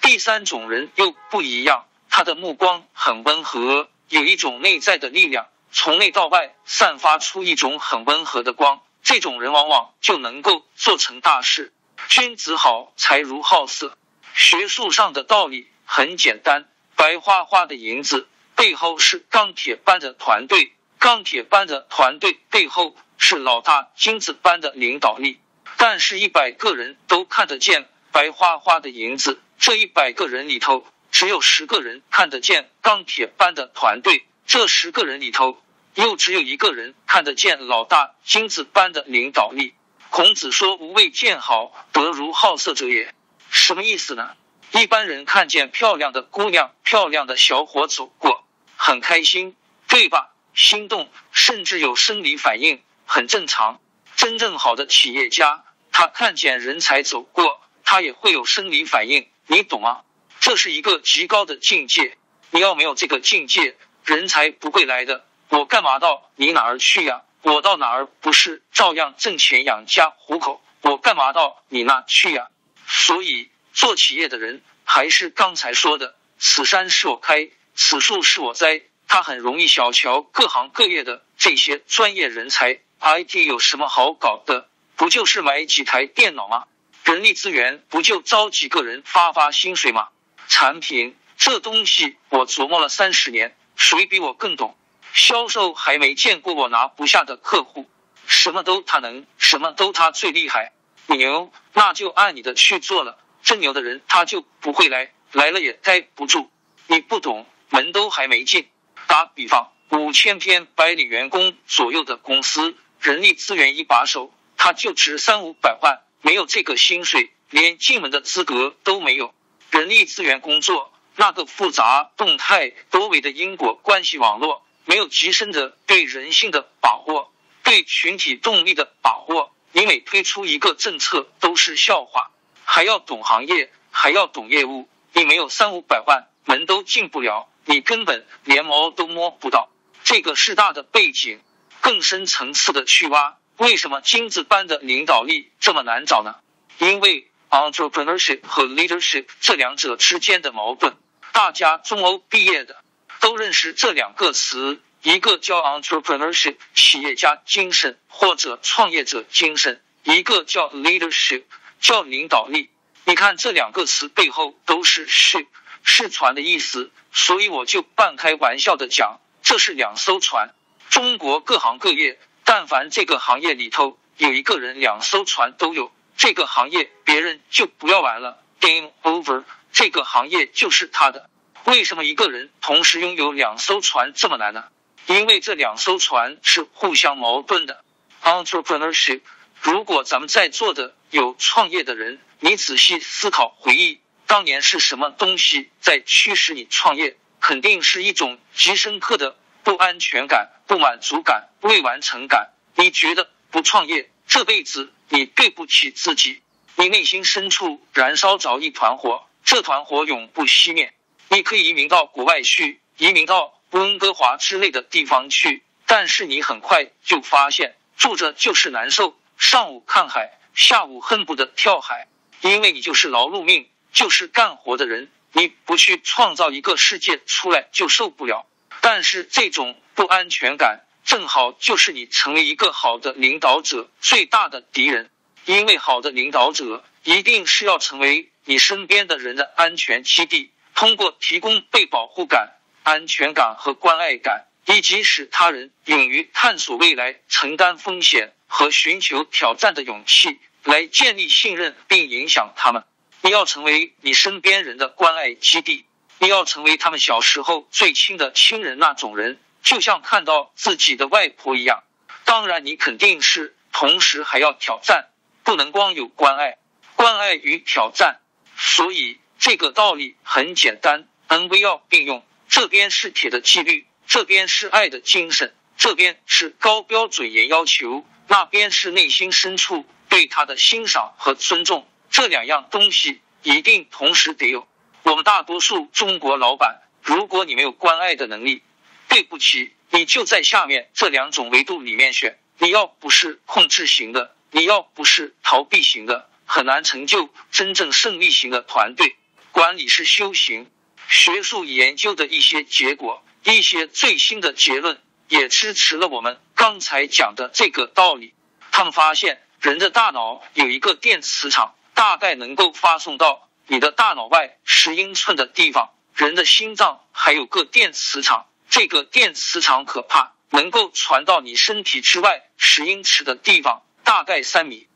[0.00, 3.88] 第三种人又不一样，他的目光很温和。
[4.08, 8.80] 有一种内在的力量，从内到外散发出一种很温和的光。
[9.02, 11.72] 这种人往往就能够做成大事。
[12.10, 13.96] 君子好财如好色，
[14.34, 16.68] 学术上的道理很简单。
[16.96, 25.38] 白花花的银子背后是钢铁般的团队，钢铁般的团队背后是老大金子般的领导力。
[25.76, 30.84] 但是，一百个人都看得见白花花的银子，这一百个人里头。
[31.12, 35.62] 只有十个人看得见钢铁般的团队，这十个人里头，
[35.94, 39.74] 又只有一个人看得见老大金子般的领导力。
[40.10, 43.14] 孔子说：“吾未见好，德如好色者也。”
[43.48, 44.36] 什么意思呢？
[44.72, 48.44] 一般人看见漂亮的姑娘、漂亮的小伙走过，
[48.76, 49.56] 很开心，
[49.88, 50.30] 对吧？
[50.52, 53.80] 心动，甚至有生理反应，很正常。
[54.16, 60.02] 真正好的企业家，他看见人才走过，他也会有生理反应，你懂吗？
[60.40, 62.18] 这是一个极高的境界。
[62.50, 65.24] 你要没有这个境界，人才不会来的。
[65.50, 67.22] 我干嘛到你哪儿去呀？
[67.42, 70.62] 我到哪儿不是照样挣钱养家糊口？
[70.82, 72.48] 我干嘛到你那去呀？
[72.86, 73.50] 所以。
[73.72, 78.82] 做企业的人还是刚才说的，此山是我开，此树是我栽。
[79.06, 82.80] 他很容易小瞧各行各业的这些专业人才。
[83.00, 84.68] IT 有什么好搞的？
[84.96, 86.64] 不就是买几台电脑吗？
[87.04, 90.08] 人力资源不就招几个人发发薪水吗？
[90.48, 94.76] 产品这东西我琢磨了三十年，谁比我更懂？
[95.12, 97.88] 销售还没见过我拿不下的客户，
[98.26, 100.72] 什么都他能，什么都他最厉害。
[101.06, 103.18] 你牛，那就按你的去做了。
[103.42, 106.50] 真牛的人他就不会来，来了也待不住。
[106.86, 108.68] 你不懂，门都还没进。
[109.06, 119.34] 打比方，五千篇百里员工左右的公司，人力资源一把手，他就值三五百万，没有这个薪水，连进门的资格都没有。
[119.70, 127.32] 人力资源工作那个复杂、动态、多维的因果关系网络，没有极深的对人性的把握，
[127.62, 132.32] 对群体动力的把握，你每推出一个政策都是笑话。
[132.64, 134.88] 还要懂行业，还要懂业务。
[135.12, 139.70] 你没有三五百万，门都进不了，你根本连毛都摸不到。
[140.02, 141.40] 这个是大的背景，
[141.80, 143.36] 更深层次的去挖。
[143.58, 146.34] 为什么金子般的领导力这么难找呢？
[146.78, 150.96] 因为 entrepreneurship 和 leadership 这两者之间的矛盾。
[151.30, 152.82] 大家中欧毕业的
[153.20, 161.44] 都认识这两个词，一个叫 entrepreneurship 企业家精神或者创业者精神，一个叫 leadership。
[161.82, 162.68] 叫领导力，
[163.06, 165.46] 你看这两个词背后都是 ship，
[165.82, 170.50] 是船的意思，所以我就半开玩笑的讲，这是两艘船。
[170.90, 181.30] 中国各行各业，但凡这个行业里头有一个人两艘船都有，这个行业别人就不要玩了，game over，这个行业就是他的。
[181.64, 184.64] 为什么一个人同时拥有两艘船这么难呢？
[185.06, 187.84] 因为这两艘船是互相矛盾的。
[188.22, 189.22] Entrepreneurship，
[189.60, 190.94] 如果咱们在座的。
[191.10, 193.98] 有创业的人，你仔细思考回忆，
[194.28, 197.16] 当年是什么东西在驱使你创业？
[197.40, 202.52] 肯定是一种极深刻的不安全感、不满足感、未完成感。
[202.76, 206.42] 你觉得不创业，这辈子你对不起自己。
[206.76, 210.94] 你内心深处燃烧着一团火，这团火永不熄灭。
[211.30, 219.18] 你可以移民到国外去，移民到温哥华之类的地方去，但是你很快就发现住着就是难受。
[219.38, 220.36] 上午看海。
[220.52, 222.08] 下午恨不得跳海，
[222.40, 228.46] 因为你就是劳碌命，就是干活的人，你不去创造一个世界出来就受不了。
[228.80, 235.08] 但是这种不安全感，正好就是你成为一个好的领导者最大的敌人。
[235.46, 240.50] 因为好的领导者一定是要成为你身边的人的安全基地，
[240.80, 242.54] 通过提供被保护感、
[242.84, 248.32] 安全感和关爱感，以及使他人勇于探索未来、承担风险。
[248.52, 252.82] 和寻求挑战的勇气来建立信任并影响他们。
[253.20, 255.84] 你要成为你身边人的关爱基地，
[256.18, 261.84] 你要成为他们小时候最亲的亲人那种人，就像看到自己的外婆一样。
[262.24, 265.10] 当然，你肯定是同时还要挑战，
[265.44, 266.56] 不能光有关爱，
[266.96, 268.18] 关爱与挑战。
[268.56, 272.22] 所以这个道理很简单，NVL 并用。
[272.50, 278.04] 这边是铁的纪律，这边是爱的精神，这边是高标准严要求。
[278.28, 284.68] 那边是内心深处对他的欣赏和尊重，这两样东西一定同时得有。
[285.04, 288.62] 我们大多数中国老板，如果你没有关爱的能力，
[289.08, 292.38] 对不起，你就在下面这两种维度里面选。
[292.58, 299.16] 你要不是控制型的，你要不是逃避型的，很难成就真正胜利型的团队。
[299.52, 300.70] 管理是修行，
[301.08, 305.00] 学术研究的一些结果，一些最新的结论。
[305.28, 308.34] 也支持了我们刚才讲的这个道理。
[308.72, 315.90] 他们发现，人的大脑有一个电磁场，大概能够发送到你的大脑外十英寸的地方。
[316.16, 324.88] 人的心脏还有个电磁场，这个电磁场可怕，能够传到你身体之外十英尺的地方，大概三米。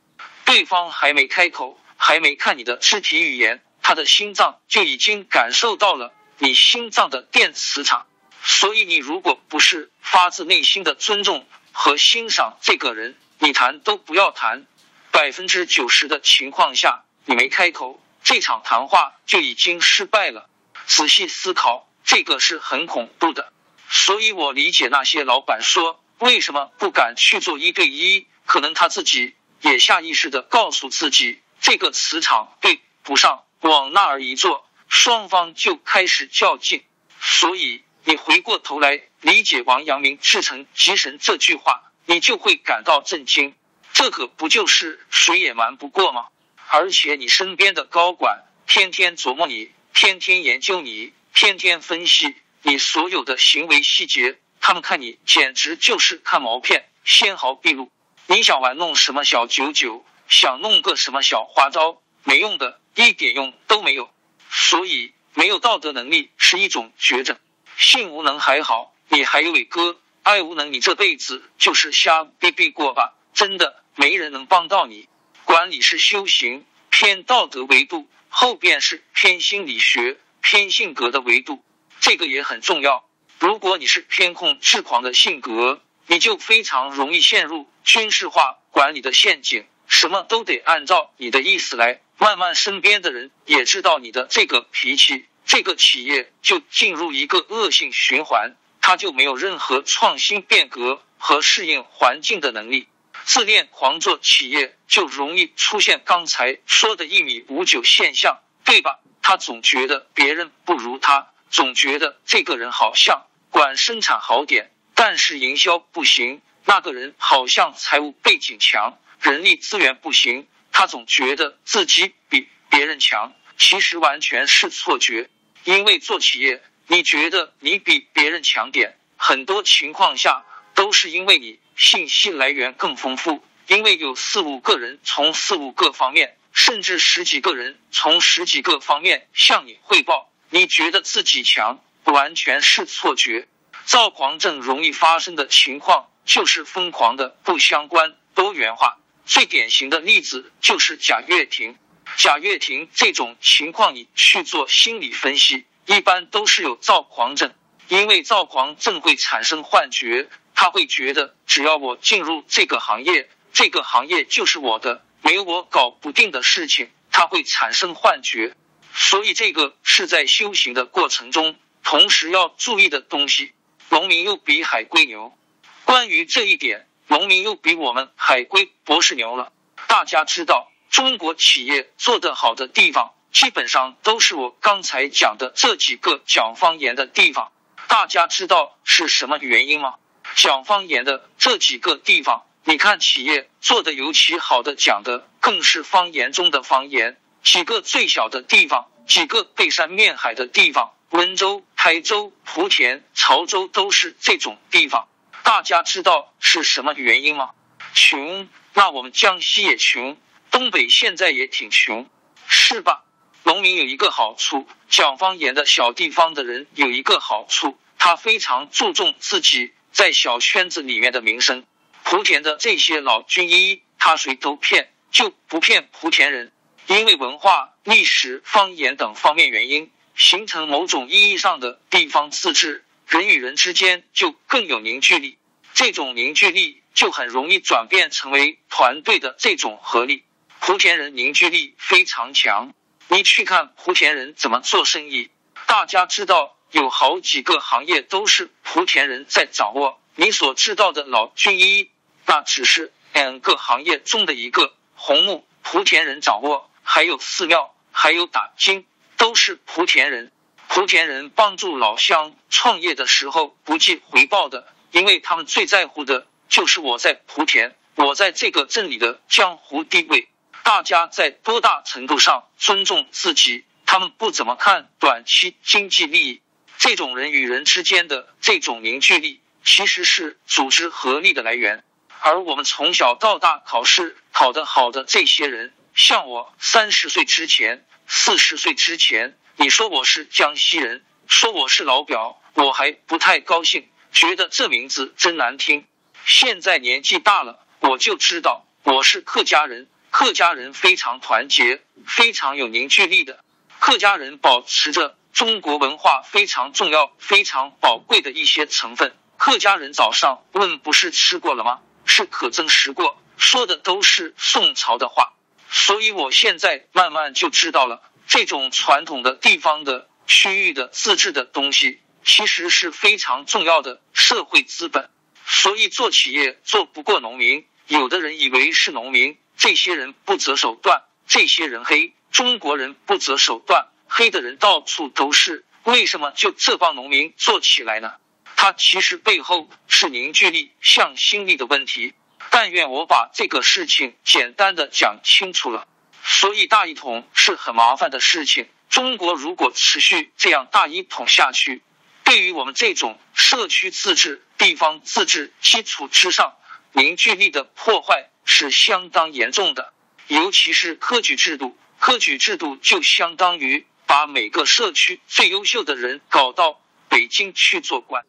[0.45, 8.07] 对方还没开口，还没看你的肢体语言，他的心脏就已经感受到了你心脏的电磁场。
[8.43, 14.67] 所以，你如果不是发自内心的尊重和欣赏这个人，你谈都不要谈。
[15.11, 20.49] 百分之九十的情况下，你没开口，这场谈话就已经失败了。
[20.87, 23.53] 仔细思考，这个是很恐怖的。
[23.89, 36.85] 所以我理解那些老板说为什么不敢去做一对一，可能他自己也下意识的告诉自己，这个磁场对不上，往那儿一坐，双方就开始较劲。
[37.21, 43.55] 所以你回过头来理解王阳明“至诚即神”这句话，你就会感到震惊。
[43.95, 46.27] 这可不就是谁也瞒不过吗？
[46.69, 49.71] 而且你身边的高管天天琢磨你。
[49.95, 57.93] 天天研究你，天天分析你所有的行为细节，他们看你简直就是看毛片，纤毫毕露。
[58.27, 64.11] 你想玩弄什么小九九，想弄个什么小花招，没用的，一点用都没有。
[64.51, 67.39] 所以，没有道德能力是一种绝症。
[67.77, 73.15] 性无能还好，你还有伟哥；爱无能，你这辈子就是瞎逼逼过吧。
[73.33, 75.09] 真的，没人能帮到你。
[75.45, 78.09] 管理是修行，偏道德维度。
[78.29, 81.65] 后边是偏心理学、偏性格的维度，
[82.01, 83.09] 这个也很重要。
[83.39, 92.01] 如果你是偏控制狂的性格，你就非常容易陷入军事化管理的陷阱，什么都得按照你的意思来。
[92.19, 102.89] 慢慢，身边的人也知道你的这个脾气，这个企业就进入一个恶性循环，他就没有任何创新变革和适应环境的能力。
[103.25, 109.01] 自恋狂做企业就容易出现刚才说的一米五九现象，对吧？
[109.23, 120.47] 他总觉得别人不如他，总觉得这个人好像管生产好点，但是营销不行；那个人好像财务背景强，人力资源不行。
[120.71, 125.29] 他总觉得自己比别人强，其实完全是错觉。
[125.65, 130.45] 因为做企业，你觉得你比别人强点，很多情况下
[130.75, 131.59] 都是因为你。
[131.77, 140.31] 信息来源更丰富，因为有四五个人从四五个方面，甚至十几个人从十几个方面向你汇报。
[140.51, 143.49] 你觉得自己强，完全是错觉。
[143.87, 148.99] 躁狂症容易发生的情况就是疯狂的不相关多元化。
[149.27, 151.77] 最典型的例子就是贾跃亭。
[152.17, 157.53] 贾跃亭这种情况，你去做心理分析，一般都是有躁狂症，
[157.89, 160.29] 因为躁狂症会产生幻觉。
[160.55, 166.91] 他会觉得，只要我进入这个行业，这个行业就是我的，没有我搞不定的事情。
[167.11, 168.55] 他会产生幻觉，
[168.93, 173.53] 所以这个是在修行的过程中，同时要注意的东西。
[173.89, 175.37] 农民又比海归牛，
[175.85, 179.53] 关于这一点，农民又比我们海归博士牛了。
[179.87, 187.53] 大家知道，中国企业做得好的地方，基本上都是我刚才讲的这几个讲方言的地方。
[187.89, 189.95] 大家知道是什么原因吗？
[190.35, 197.21] 讲方言的这几个地方，你看企业做的尤其好的，讲的更是方言中的方言。
[197.43, 205.07] 几个最小的地方，几个背山面海的地方，温州、台州、莆田、潮州都是这种地方。
[205.45, 207.51] 大家知道是什么原因吗？
[207.93, 208.49] 穷。
[208.73, 210.17] 那我们江西也穷，
[210.51, 212.09] 东北现在也挺穷，
[212.49, 213.05] 是吧？
[213.45, 219.73] 农民有一个好处，讲方言的小地方的人有一个好处，他非常注重自己。
[219.93, 221.65] 在小圈子里面的名声，
[222.05, 226.51] 莆田的这些老军医，他谁都骗，就不骗莆田人。
[226.87, 235.39] 因为文化、历史、方言等方面原因，形成某种意义上的地方自治，人与人之间就更有凝聚力。
[235.73, 240.25] 这种凝聚力就很容易转变成为团队的这种合力。
[240.61, 242.73] 莆田人凝聚力非常强，
[243.09, 245.31] 你去看莆田人怎么做生意，
[245.67, 246.57] 大家知道。
[246.71, 250.01] 有好几个行业都是莆田人在掌握。
[250.17, 251.89] 你所知道的老军医，
[252.27, 254.75] 那只是两个行业中的一个。
[254.97, 258.87] 红木莆田人掌握，还有寺庙，还有打金，
[259.17, 260.33] 都是莆田人。
[260.69, 270.29] 莆田人帮助老乡创业的时候不计回报的，因为他们最在乎的就是我在莆田，我在这个镇里的江湖地位。
[270.63, 273.65] 大家在多大程度上尊重自己？
[273.87, 276.41] 他们不怎么看短期经济利益。
[276.79, 281.85] 这种人与人之间的这种凝聚力，其实是组织合力的来源。
[282.21, 295.87] 而我们从小到大考试考得好的这些人，像我三十岁之前、四十岁之前，你说我是江西人，说我是老表，我还不太高兴，觉得这名字真难听。
[296.27, 299.89] 现在年纪大了，我就知道我是客家人。
[300.11, 303.45] 客家人非常团结，非常有凝聚力的。
[303.79, 305.17] 客家人保持着。
[305.33, 309.17] 中国文化非常重要、非常宝贵的一些成分。
[309.37, 311.81] 客家人早上问不是吃过了吗？
[312.05, 313.21] 是可曾食过？
[313.37, 315.33] 说的都是宋朝的话。
[315.69, 325.11] 所以我现在慢慢就知道了，这种传统的地方的区域的自治的东西，其实是非常重要的社会资本。
[325.47, 332.15] 所以做企业做不过农民，有的人以为是农民，这些人不择手段，这些人黑。
[332.33, 335.65] 中国人不择手段，黑的人到处都是。
[335.85, 338.15] 为什么就这帮农民做起来呢？
[338.57, 342.15] 他其实背后是凝聚力、向心力的问题。
[342.51, 345.87] 但愿我把这个事情简单的讲清楚了。
[346.27, 348.67] 所以大一统是很麻烦的事情。
[348.89, 351.83] 中国如果持续这样大一统下去，
[352.25, 356.57] 对于我们这种社区自治、地方自治基础之上
[356.93, 359.93] 凝聚力的破坏是相当严重的。
[360.29, 368.25] 尤其是科举制度，科举制度就相当于把每个社区最优秀的人搞到北京去做官。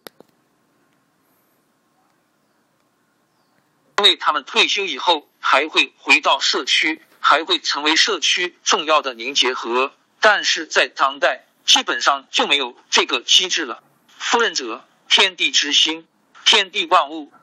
[3.99, 9.91] 因为他们退休以后还会回到社区，还会成为社区重要的凝结核。
[10.19, 13.81] 但是在当代，基本上就没有这个机制了。
[14.19, 16.05] 夫人者，天地之心，
[16.45, 17.33] 天地万物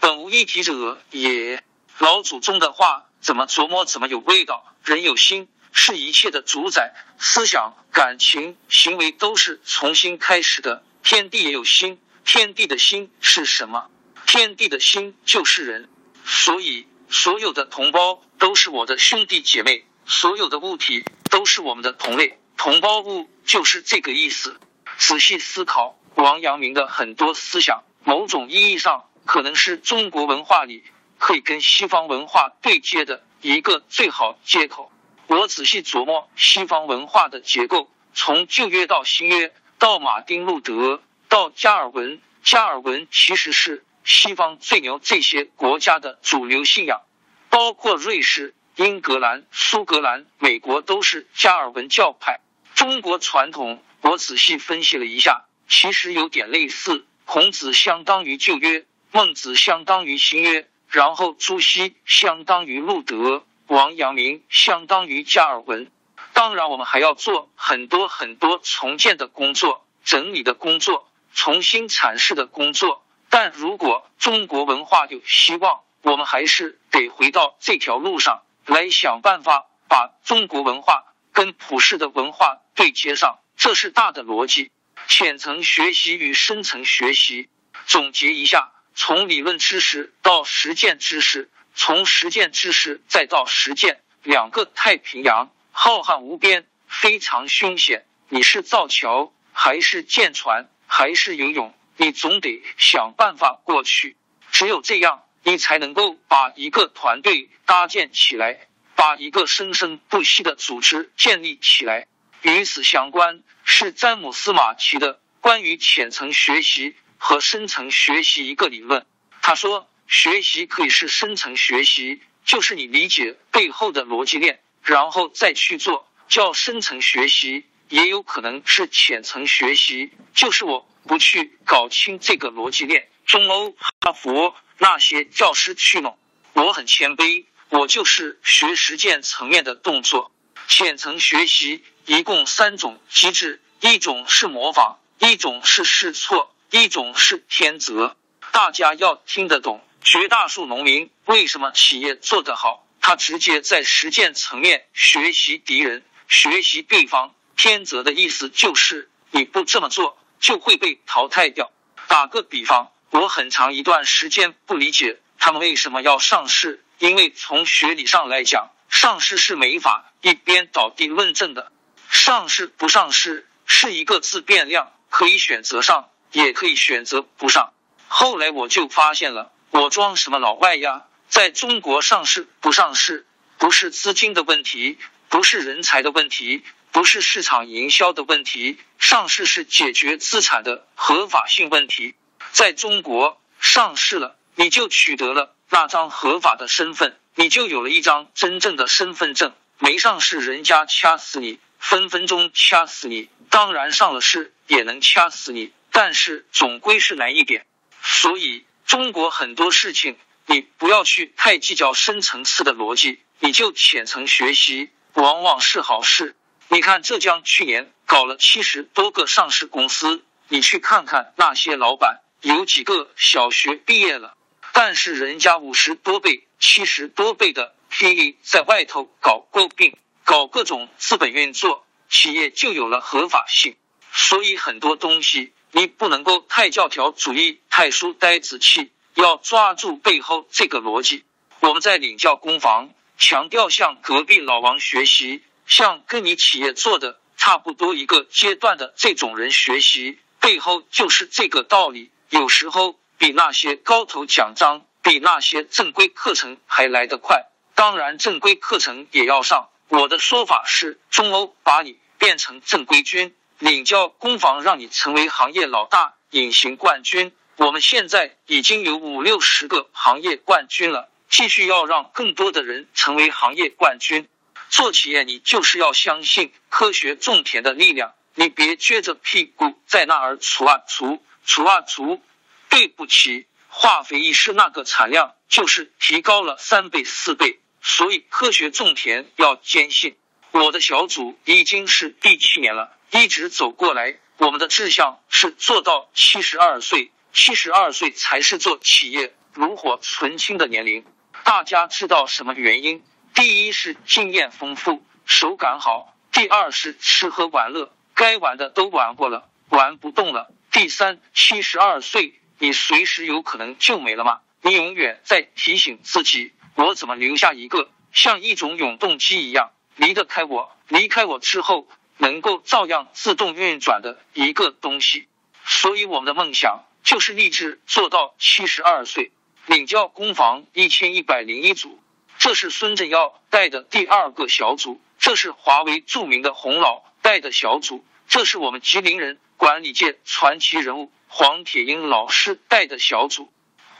[0.00, 1.62] 本无一体者也。
[1.98, 4.74] 老祖宗的话怎么琢磨怎么有味道。
[4.82, 10.82] 人有心，是一切的主宰，思想、感情、行为都是从心开始的。
[11.04, 13.88] 天地也有心，天地的心是什么？
[14.26, 15.88] 天地的心就是人。
[16.24, 24.60] 所以，所有的同胞都是我的兄弟姐妹，所有的物体都是我们的同类，同胞物就是这个意思。
[24.98, 30.84] 仔细思考，王阳明的很多思想，某种意义上可能是中国文化里
[31.18, 34.90] 可以跟西方文化对接的一个最好接口。
[35.28, 43.84] 我仔细琢磨西方文化的结构，从旧约到新约，到马丁路德，到加尔文，加尔文其实是。
[44.08, 47.02] 西方最牛这些国家的主流信仰，
[47.50, 52.40] 包括瑞士、英格兰、苏格兰、美国，都是加尔文教派。
[52.74, 57.04] 中国传统，我仔细分析了一下，其实有点类似。
[57.26, 65.90] 孔子相当于旧约，孟子相当于新约，然后朱熹相当于路德，王阳明相当于加尔文。
[66.32, 73.04] 当然，我们还要做很多很多重建的工作、整理的工作、重新阐释的工作。
[73.30, 84.70] 但如果中国文化有希望，我们还是得回到这条路上来想办法，把中国文化跟普世的文化对接上，这是大的逻辑。
[85.06, 87.48] 浅层学习与深层学习，
[87.86, 98.04] 总结一下：从理论知识到实践知识，从实践知识再到实践，两个太平洋浩瀚无边，非常凶险。
[98.28, 101.72] 你是造桥，还是建船，还是游泳？
[102.00, 104.16] 你总得想办法过去，
[104.50, 112.06] 只有这样，你才能够把一个团队搭建起来，把一个生生不息的组织建立起来。
[112.42, 119.04] 与此相关是詹姆斯马奇的关于浅层学习和深层学习一个理论。
[119.42, 130.88] 他说，学习可以是深层学习，就是你理解背后的逻辑链，然后再去做，叫深层学习；也有可能是浅层学习，就是我。
[131.06, 136.18] 不去搞清这个逻辑链，中欧、哈佛那些教师去弄。
[136.52, 140.30] 我很谦卑，我就是学实践层面的动作。
[140.66, 148.14] 浅层学习一共三种机制：一种是模仿，一种是试错，一种是天择。
[148.52, 149.82] 大家要听得懂。
[150.02, 152.86] 绝大数农民为什么企业做得好？
[153.00, 157.34] 他直接在实践层面学习敌人，学习对方。
[157.58, 160.16] 天择的意思就是你不这么做。
[160.40, 161.72] 就会被淘汰掉。
[162.06, 171.72] 打个比方，我很长一段时间不理解他们为什么要上市，因为从学理上来讲，上市是没法一边倒地论证的。
[172.08, 177.72] 上市不上市是一个自变量，可以选择上，也可以选择不上。
[178.06, 181.06] 后来我就发现了，我装什么老外呀？
[181.28, 183.26] 在中国上市不上市，
[183.58, 184.98] 不是资金的问题，
[185.28, 186.62] 不是人才的问题。
[186.92, 192.14] 不是市场营销的问题，上市是解决资产的合法性问题。
[192.52, 199.52] 在中国上市了，你就取得了那张合法的身份，你就有了一张真正的身份证。
[199.78, 203.28] 没上市，人家掐死你，分分钟掐死你。
[203.50, 207.64] 当然上了市也能掐死你，但是总归是难一点。
[208.02, 210.16] 所以中国很多事情，
[210.46, 216.34] 你不要去太计较深层次的逻辑，你就浅层学习，往往是好事。
[216.70, 224.36] 你看浙江去年搞了七十多个上市公司，你去看看那些老板有几个小学毕业了？
[224.74, 233.74] 但是人家五十多倍、七十多倍的 PE 在外头搞诟病，搞各种资本运作，企业就有了合法性。
[234.12, 241.24] 所以很多东西你不能够太教条主义、太书呆子气，要抓住背后这个逻辑。
[241.60, 252.10] 我们在领教工房强调向隔壁老王学习，向跟你企业做的差不多一个阶段的这种人学习，背后就是这个道理。
[252.30, 257.46] 有时候比那些高头奖章、比那些正规课程还来得快。
[257.74, 259.68] 当然，正规课程也要上。
[259.88, 267.32] 我的说法是，中欧把你变成正规军，领教攻防让你成为行业老大、隐形冠军。
[267.56, 274.28] 我们现在已经有五六十个行业冠军了，继续要让更多的人成为行业冠军。
[274.70, 282.22] 做企业，你就是要相信科学种田的力量，你别撅着屁股在那儿除啊除，除啊除。
[282.70, 287.60] 对不起，化肥一施那个产量就是提高了三倍四倍。
[287.80, 290.16] 所以，科学种田要坚信。
[290.50, 294.18] 我的小组已经是第七年了，一直走过来。
[294.36, 301.06] 我们的志向是做到七十二岁，七十二岁才是做企业炉火纯青的年龄。
[301.44, 303.02] 大家知道什么原因？
[303.38, 310.52] 第一是经验丰富，手感好；第二是吃喝玩乐，该玩的都玩过了，玩不动了。
[310.72, 314.40] 第三，七十二岁，你随时有可能就没了吗？
[314.62, 316.52] 你永远在提醒自己。
[316.74, 320.72] 我怎么留下一个像一种永动机一样离得开我？
[320.88, 321.86] 离开我之后
[322.16, 325.28] 能够照样自动运转的一个东西。
[325.64, 329.30] 所以我们的梦想就是立志做到七十二岁。
[329.66, 332.00] 领教工房一千一百零一组，
[332.38, 343.52] 这是孙正耀带的第二个小组，这是华为著名的洪老带的小组，这是我们吉林人管理界传奇人物黄铁英老师带的小组。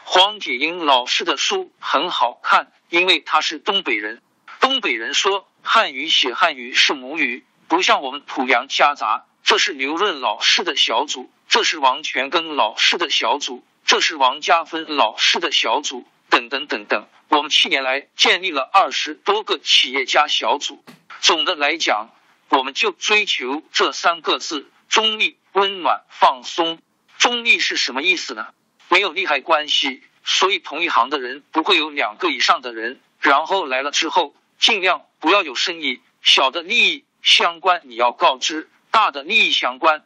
[0.05, 4.23] 黄铁英老师的书很好看，因为他是东北人。
[4.61, 9.27] 东北人说汉语写汉语是母语，不像我们土洋夹杂。
[9.43, 17.07] 这是刘润老师的小组，这是王全根老师的小组，这是王家芬老师的小组，等等等等。
[17.29, 20.83] 我们七年来建立了二十多个企业家小组。
[21.21, 22.11] 总的来讲，
[22.49, 26.81] 我们就追求这三个字：中立、温暖、放松。
[27.19, 28.49] 中立是什么意思呢？
[28.89, 33.01] 没有利害关系，所以同一行的人不会有两个以上的人。
[33.21, 40.05] 然后来了之后，尽量不要有生意小的利益相关，你要告知大的利益相关。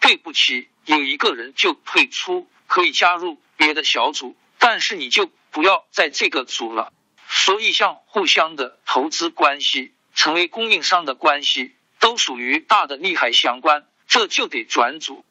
[0.00, 6.92] 对不起，有一个人就退出，可以加入别的小组，但是你就不要在这个组了。
[7.28, 15.24] 所以，像互相的投资关系、成为供应商的关系，都属于大的利害相关，这就得转组。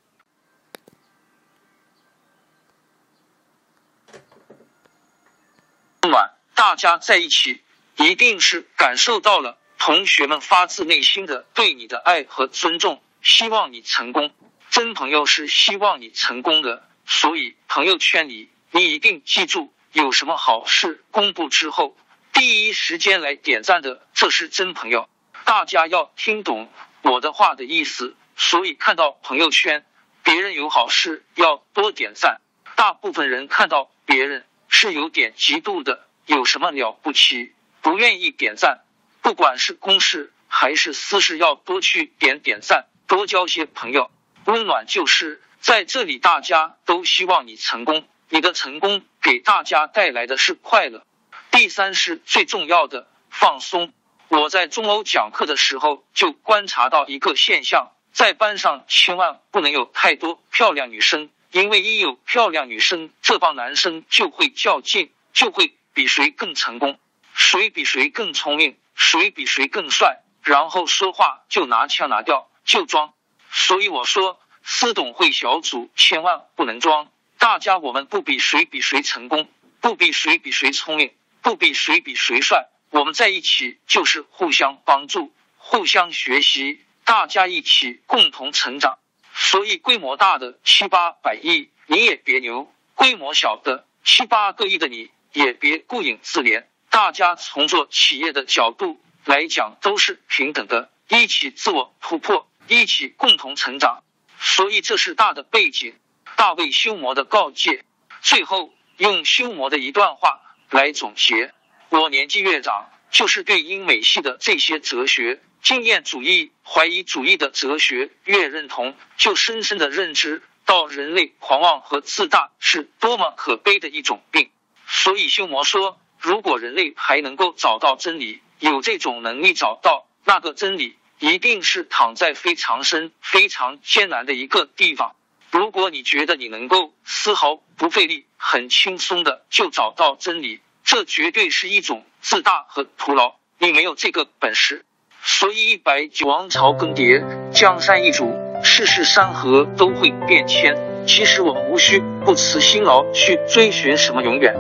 [6.02, 7.62] 暖，大家在一起
[7.98, 14.34] 一定是感受到了同学们发自内心的对你的爱和尊重，希望你成功。
[14.70, 21.96] 真朋友是希望你成功的，所以朋友圈里你一定记住，有什么好事公布之后，
[22.34, 25.08] 第一时间来点赞的，这是真朋友。
[25.46, 26.70] 大家要听懂
[27.02, 29.86] 我的话的意思，所以看到朋友圈
[30.24, 32.42] 别人有好事要多点赞。
[32.76, 34.46] 大部分人看到别人。
[34.76, 37.54] 是有点嫉妒的，有什么了不起？
[37.84, 38.80] 不愿意点赞，
[39.22, 44.10] 不管是公事还是私事，要多去点点赞，多交些朋友。
[44.46, 51.06] 温暖就是在这里，大家都希望你成功，你的成功给大家带来的是快乐。
[51.52, 53.94] 第三是最重要的，放松。
[54.28, 61.30] 我在中欧讲课的时候就观察到一个现象，在班上千万不能有太多漂亮女生。
[61.52, 66.98] 因为一有漂亮女生，这帮男生就会较劲，就会比谁更成功，
[67.36, 73.14] 谁比谁更聪明，谁比谁更帅，然后说话就拿腔拿调，就装。
[73.52, 77.10] 所以我说，私董会小组千万不能装。
[77.44, 79.50] 大家我们不比谁比谁成功，
[79.82, 88.98] 不比谁比谁聪明，不比谁比谁帅，我们在一起就是互相帮助，互相学习，大家一起共同成长。
[89.36, 96.64] 所以，规模大的七八百亿，你也别牛；规模小的七八个亿的，你也别顾影自怜。
[96.90, 104.02] 大家从做企业的角度来讲，都是平等的，一起自我突破，一起共同成长。
[104.40, 105.94] 所以，这是大的背景。
[106.36, 107.86] 大卫修魔的告诫，
[108.22, 111.54] 最后用修魔的一段话来总结：
[111.90, 115.42] 我年纪越长，就是对英美系的这些哲学。
[115.62, 124.50] 经验主义、怀疑主义的哲学越认同，就深深的认知到人类狂妄和自大是多么可悲的一种病。
[124.86, 135.16] 所以修魔说，如果人类还能够找到真理，有这种能力找到那个真理，一定是躺在非常深、非常艰难的一个地方。
[135.54, 143.36] 如果你觉得你能够丝毫不费力、很轻松的就找到真理，这绝对是一种自大和徒劳。
[143.60, 144.84] 你没有这个本事。
[145.22, 148.34] 所以，一百九王朝更迭，江山易主，
[148.64, 150.76] 世事山河都会变迁。
[151.06, 154.56] 其实，我们无需不辞辛劳去追寻什么永远，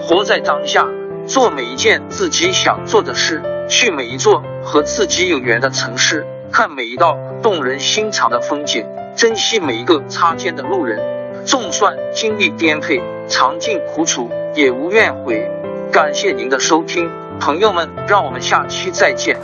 [0.00, 0.88] 活在当下，
[1.24, 3.40] 做每一件自己想做的事，
[3.70, 8.84] 去每一座和自己有缘的城市，看每一道动人心肠的风景，
[9.14, 11.00] 珍惜每一个擦肩的路人。
[11.44, 15.50] 纵算经历颠沛，尝尽苦楚，也无怨悔。
[15.90, 17.10] 感谢您的收听，
[17.40, 19.36] 朋友们，让我们下期再见。